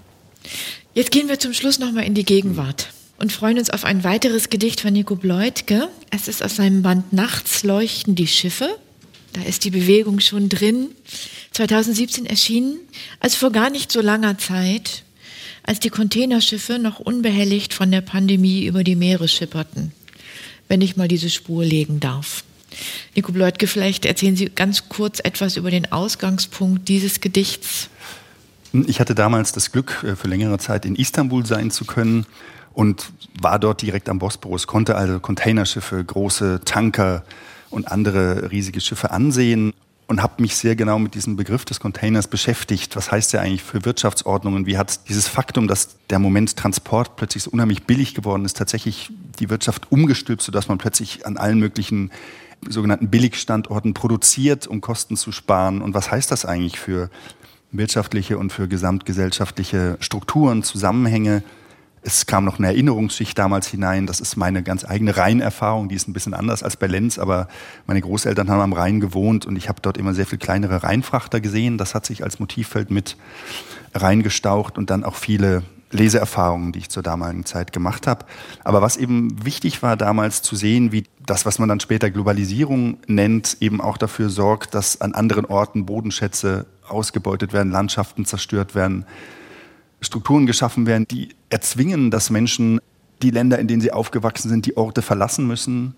[0.95, 4.49] Jetzt gehen wir zum Schluss nochmal in die Gegenwart und freuen uns auf ein weiteres
[4.49, 5.89] Gedicht von Nico Bleutke.
[6.11, 8.79] Es ist aus seinem Band Nachts leuchten die Schiffe.
[9.33, 10.91] Da ist die Bewegung schon drin.
[11.51, 12.77] 2017 erschienen,
[13.19, 15.03] also vor gar nicht so langer Zeit,
[15.65, 19.91] als die Containerschiffe noch unbehelligt von der Pandemie über die Meere schipperten.
[20.69, 22.45] Wenn ich mal diese Spur legen darf.
[23.17, 27.89] Nico Bleutke, vielleicht erzählen Sie ganz kurz etwas über den Ausgangspunkt dieses Gedichts.
[28.87, 32.27] Ich hatte damals das Glück, äh, für längere Zeit in Istanbul sein zu können
[32.73, 37.25] und war dort direkt am Bosporus, konnte also Containerschiffe, große Tanker
[37.71, 39.75] und andere riesige Schiffe ansehen
[40.09, 42.97] und habe mich sehr genau mit diesem Begriff des Containers beschäftigt.
[42.97, 44.67] Was heißt der eigentlich für Wirtschaftsordnungen?
[44.67, 49.11] Wie hat dieses Faktum, dass der Moment Transport plötzlich so unheimlich billig geworden ist, tatsächlich
[49.39, 52.11] die Wirtschaft umgestülpt, sodass man plötzlich an allen möglichen
[52.69, 55.81] sogenannten Billigstandorten produziert, um Kosten zu sparen?
[55.81, 57.09] Und was heißt das eigentlich für
[57.77, 61.43] wirtschaftliche und für gesamtgesellschaftliche Strukturen, Zusammenhänge.
[62.03, 64.07] Es kam noch eine Erinnerungsschicht damals hinein.
[64.07, 65.89] Das ist meine ganz eigene Rheinerfahrung.
[65.89, 67.49] Die ist ein bisschen anders als bei Lenz, aber
[67.87, 71.41] meine Großeltern haben am Rhein gewohnt und ich habe dort immer sehr viel kleinere Rheinfrachter
[71.41, 71.79] gesehen.
[71.79, 73.17] Das hat sich als Motivfeld mit
[73.95, 75.63] reingestaucht und dann auch viele
[75.95, 78.27] Leseerfahrungen, die ich zur damaligen Zeit gemacht habe.
[78.65, 82.99] Aber was eben wichtig war damals zu sehen, wie das, was man dann später Globalisierung
[83.07, 89.07] nennt, eben auch dafür sorgt, dass an anderen Orten Bodenschätze ausgebeutet werden, Landschaften zerstört werden,
[90.01, 92.81] Strukturen geschaffen werden, die erzwingen, dass Menschen
[93.23, 95.95] die Länder, in denen sie aufgewachsen sind, die Orte verlassen müssen,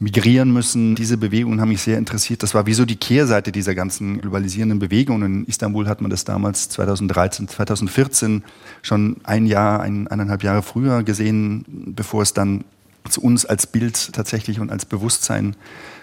[0.00, 0.94] migrieren müssen.
[0.94, 2.42] Diese Bewegungen haben mich sehr interessiert.
[2.42, 5.40] Das war wie so die Kehrseite dieser ganzen globalisierenden Bewegungen.
[5.40, 8.44] In Istanbul hat man das damals 2013, 2014
[8.82, 12.64] schon ein Jahr, ein, eineinhalb Jahre früher gesehen, bevor es dann
[13.08, 15.56] zu uns als Bild tatsächlich und als Bewusstsein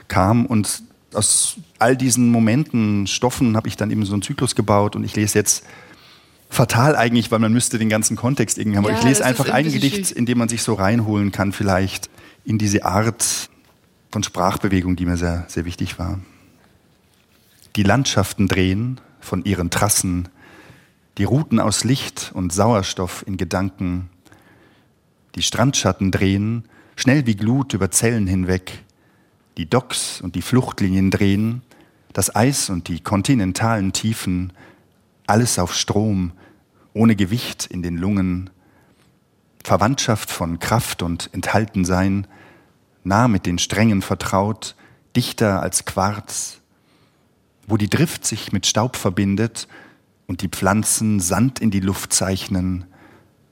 [0.07, 0.45] kam.
[0.45, 0.83] Und
[1.13, 5.15] aus all diesen Momenten, Stoffen habe ich dann eben so einen Zyklus gebaut und ich
[5.15, 5.63] lese jetzt
[6.49, 8.85] fatal eigentlich, weil man müsste den ganzen Kontext irgendwie haben.
[8.85, 12.09] Ja, Aber ich lese einfach ein Gedicht, in dem man sich so reinholen kann, vielleicht
[12.43, 13.49] in diese Art
[14.15, 16.21] von Sprachbewegung, die mir sehr, sehr wichtig war.
[17.75, 20.29] Die Landschaften drehen von ihren Trassen,
[21.17, 24.09] die Routen aus Licht und Sauerstoff in Gedanken,
[25.35, 26.63] die Strandschatten drehen,
[26.95, 28.85] schnell wie Glut über Zellen hinweg,
[29.57, 31.61] die Docks und die Fluchtlinien drehen,
[32.13, 34.53] das Eis und die kontinentalen Tiefen,
[35.27, 36.31] alles auf Strom,
[36.93, 38.49] ohne Gewicht in den Lungen,
[39.61, 42.27] Verwandtschaft von Kraft und Enthaltensein,
[43.05, 44.75] nah mit den Strängen vertraut,
[45.15, 46.59] dichter als Quarz,
[47.67, 49.67] wo die Drift sich mit Staub verbindet
[50.27, 52.85] und die Pflanzen Sand in die Luft zeichnen,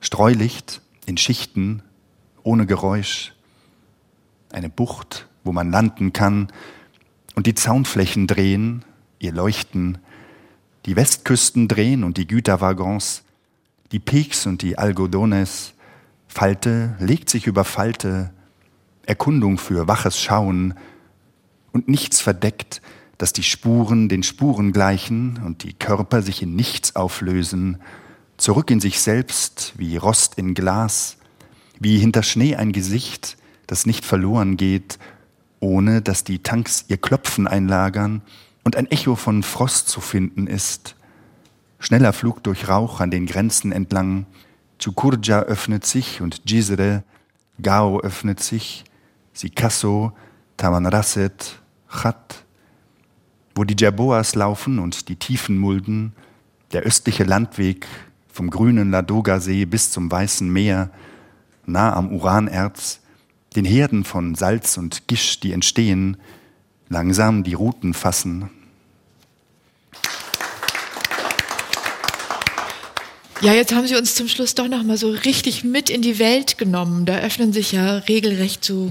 [0.00, 1.82] Streulicht in Schichten,
[2.42, 3.32] ohne Geräusch,
[4.52, 6.48] eine Bucht wo man landen kann,
[7.36, 8.84] und die Zaunflächen drehen,
[9.18, 9.98] ihr Leuchten,
[10.86, 13.24] die Westküsten drehen und die Güterwaggons,
[13.92, 15.74] die Peaks und die Algodones,
[16.26, 18.32] Falte legt sich über Falte,
[19.06, 20.74] Erkundung für waches Schauen
[21.72, 22.80] und nichts verdeckt,
[23.18, 27.78] dass die Spuren den Spuren gleichen und die Körper sich in nichts auflösen,
[28.36, 31.16] zurück in sich selbst wie Rost in Glas,
[31.78, 33.36] wie hinter Schnee ein Gesicht,
[33.66, 34.98] das nicht verloren geht,
[35.60, 38.22] ohne dass die Tanks ihr Klopfen einlagern
[38.64, 40.96] und ein Echo von Frost zu finden ist.
[41.78, 44.26] Schneller Flug durch Rauch an den Grenzen entlang,
[44.78, 47.04] Chukurja öffnet sich und Jizre,
[47.62, 48.84] Gao öffnet sich,
[49.34, 50.12] Sikasso,
[50.56, 51.60] Tamanrasset,
[51.90, 52.44] Chat,
[53.54, 56.12] wo die Jerboas laufen und die tiefen Mulden,
[56.72, 57.86] der östliche Landweg
[58.32, 60.90] vom grünen Ladoga-See bis zum Weißen Meer,
[61.66, 63.00] nah am Uranerz,
[63.56, 66.16] den Herden von Salz und Gisch, die entstehen,
[66.88, 68.50] langsam die Routen fassen.
[73.44, 76.18] Ja, jetzt haben Sie uns zum Schluss doch noch mal so richtig mit in die
[76.18, 77.04] Welt genommen.
[77.04, 78.90] Da öffnen sich ja regelrecht so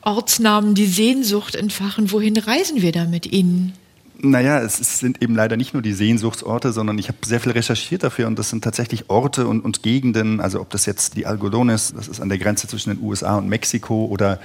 [0.00, 2.10] Ortsnamen, die Sehnsucht entfachen.
[2.10, 3.74] Wohin reisen wir da mit Ihnen?
[4.18, 8.02] Naja, es sind eben leider nicht nur die Sehnsuchtsorte, sondern ich habe sehr viel recherchiert
[8.02, 11.94] dafür und das sind tatsächlich Orte und, und Gegenden, also ob das jetzt die Algodones,
[11.94, 14.40] das ist an der Grenze zwischen den USA und Mexiko, oder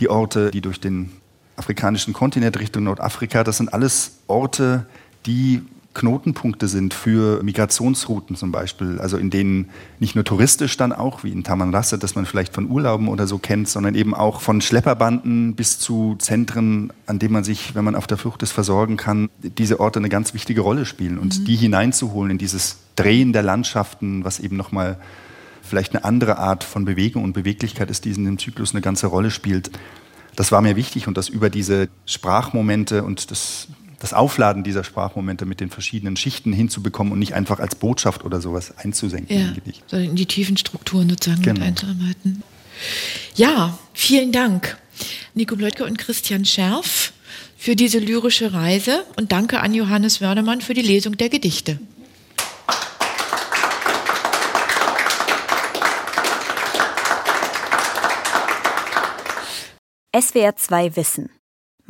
[0.00, 1.10] die Orte, die durch den
[1.56, 4.84] afrikanischen Kontinent Richtung Nordafrika, das sind alles Orte,
[5.24, 5.62] die
[5.94, 11.30] Knotenpunkte sind für Migrationsrouten zum Beispiel, also in denen nicht nur touristisch dann auch, wie
[11.30, 15.54] in Tamanrasset, das man vielleicht von Urlauben oder so kennt, sondern eben auch von Schlepperbanden
[15.54, 19.28] bis zu Zentren, an denen man sich, wenn man auf der Flucht ist, versorgen kann,
[19.42, 21.44] diese Orte eine ganz wichtige Rolle spielen und mhm.
[21.44, 24.98] die hineinzuholen in dieses Drehen der Landschaften, was eben nochmal
[25.62, 29.06] vielleicht eine andere Art von Bewegung und Beweglichkeit ist, die in dem Zyklus eine ganze
[29.06, 29.70] Rolle spielt.
[30.36, 33.68] Das war mir wichtig und das über diese Sprachmomente und das
[34.02, 38.40] das Aufladen dieser Sprachmomente mit den verschiedenen Schichten hinzubekommen und nicht einfach als Botschaft oder
[38.40, 39.72] sowas einzusenken ja.
[39.86, 41.60] Sondern in die tiefen Strukturen sozusagen genau.
[41.60, 42.42] mit einzuarbeiten.
[43.36, 44.76] Ja, vielen Dank,
[45.34, 47.12] Nico Bleutke und Christian Scherf,
[47.56, 51.78] für diese lyrische Reise und danke an Johannes Wörnemann für die Lesung der Gedichte.
[60.12, 61.30] SWR 2 Wissen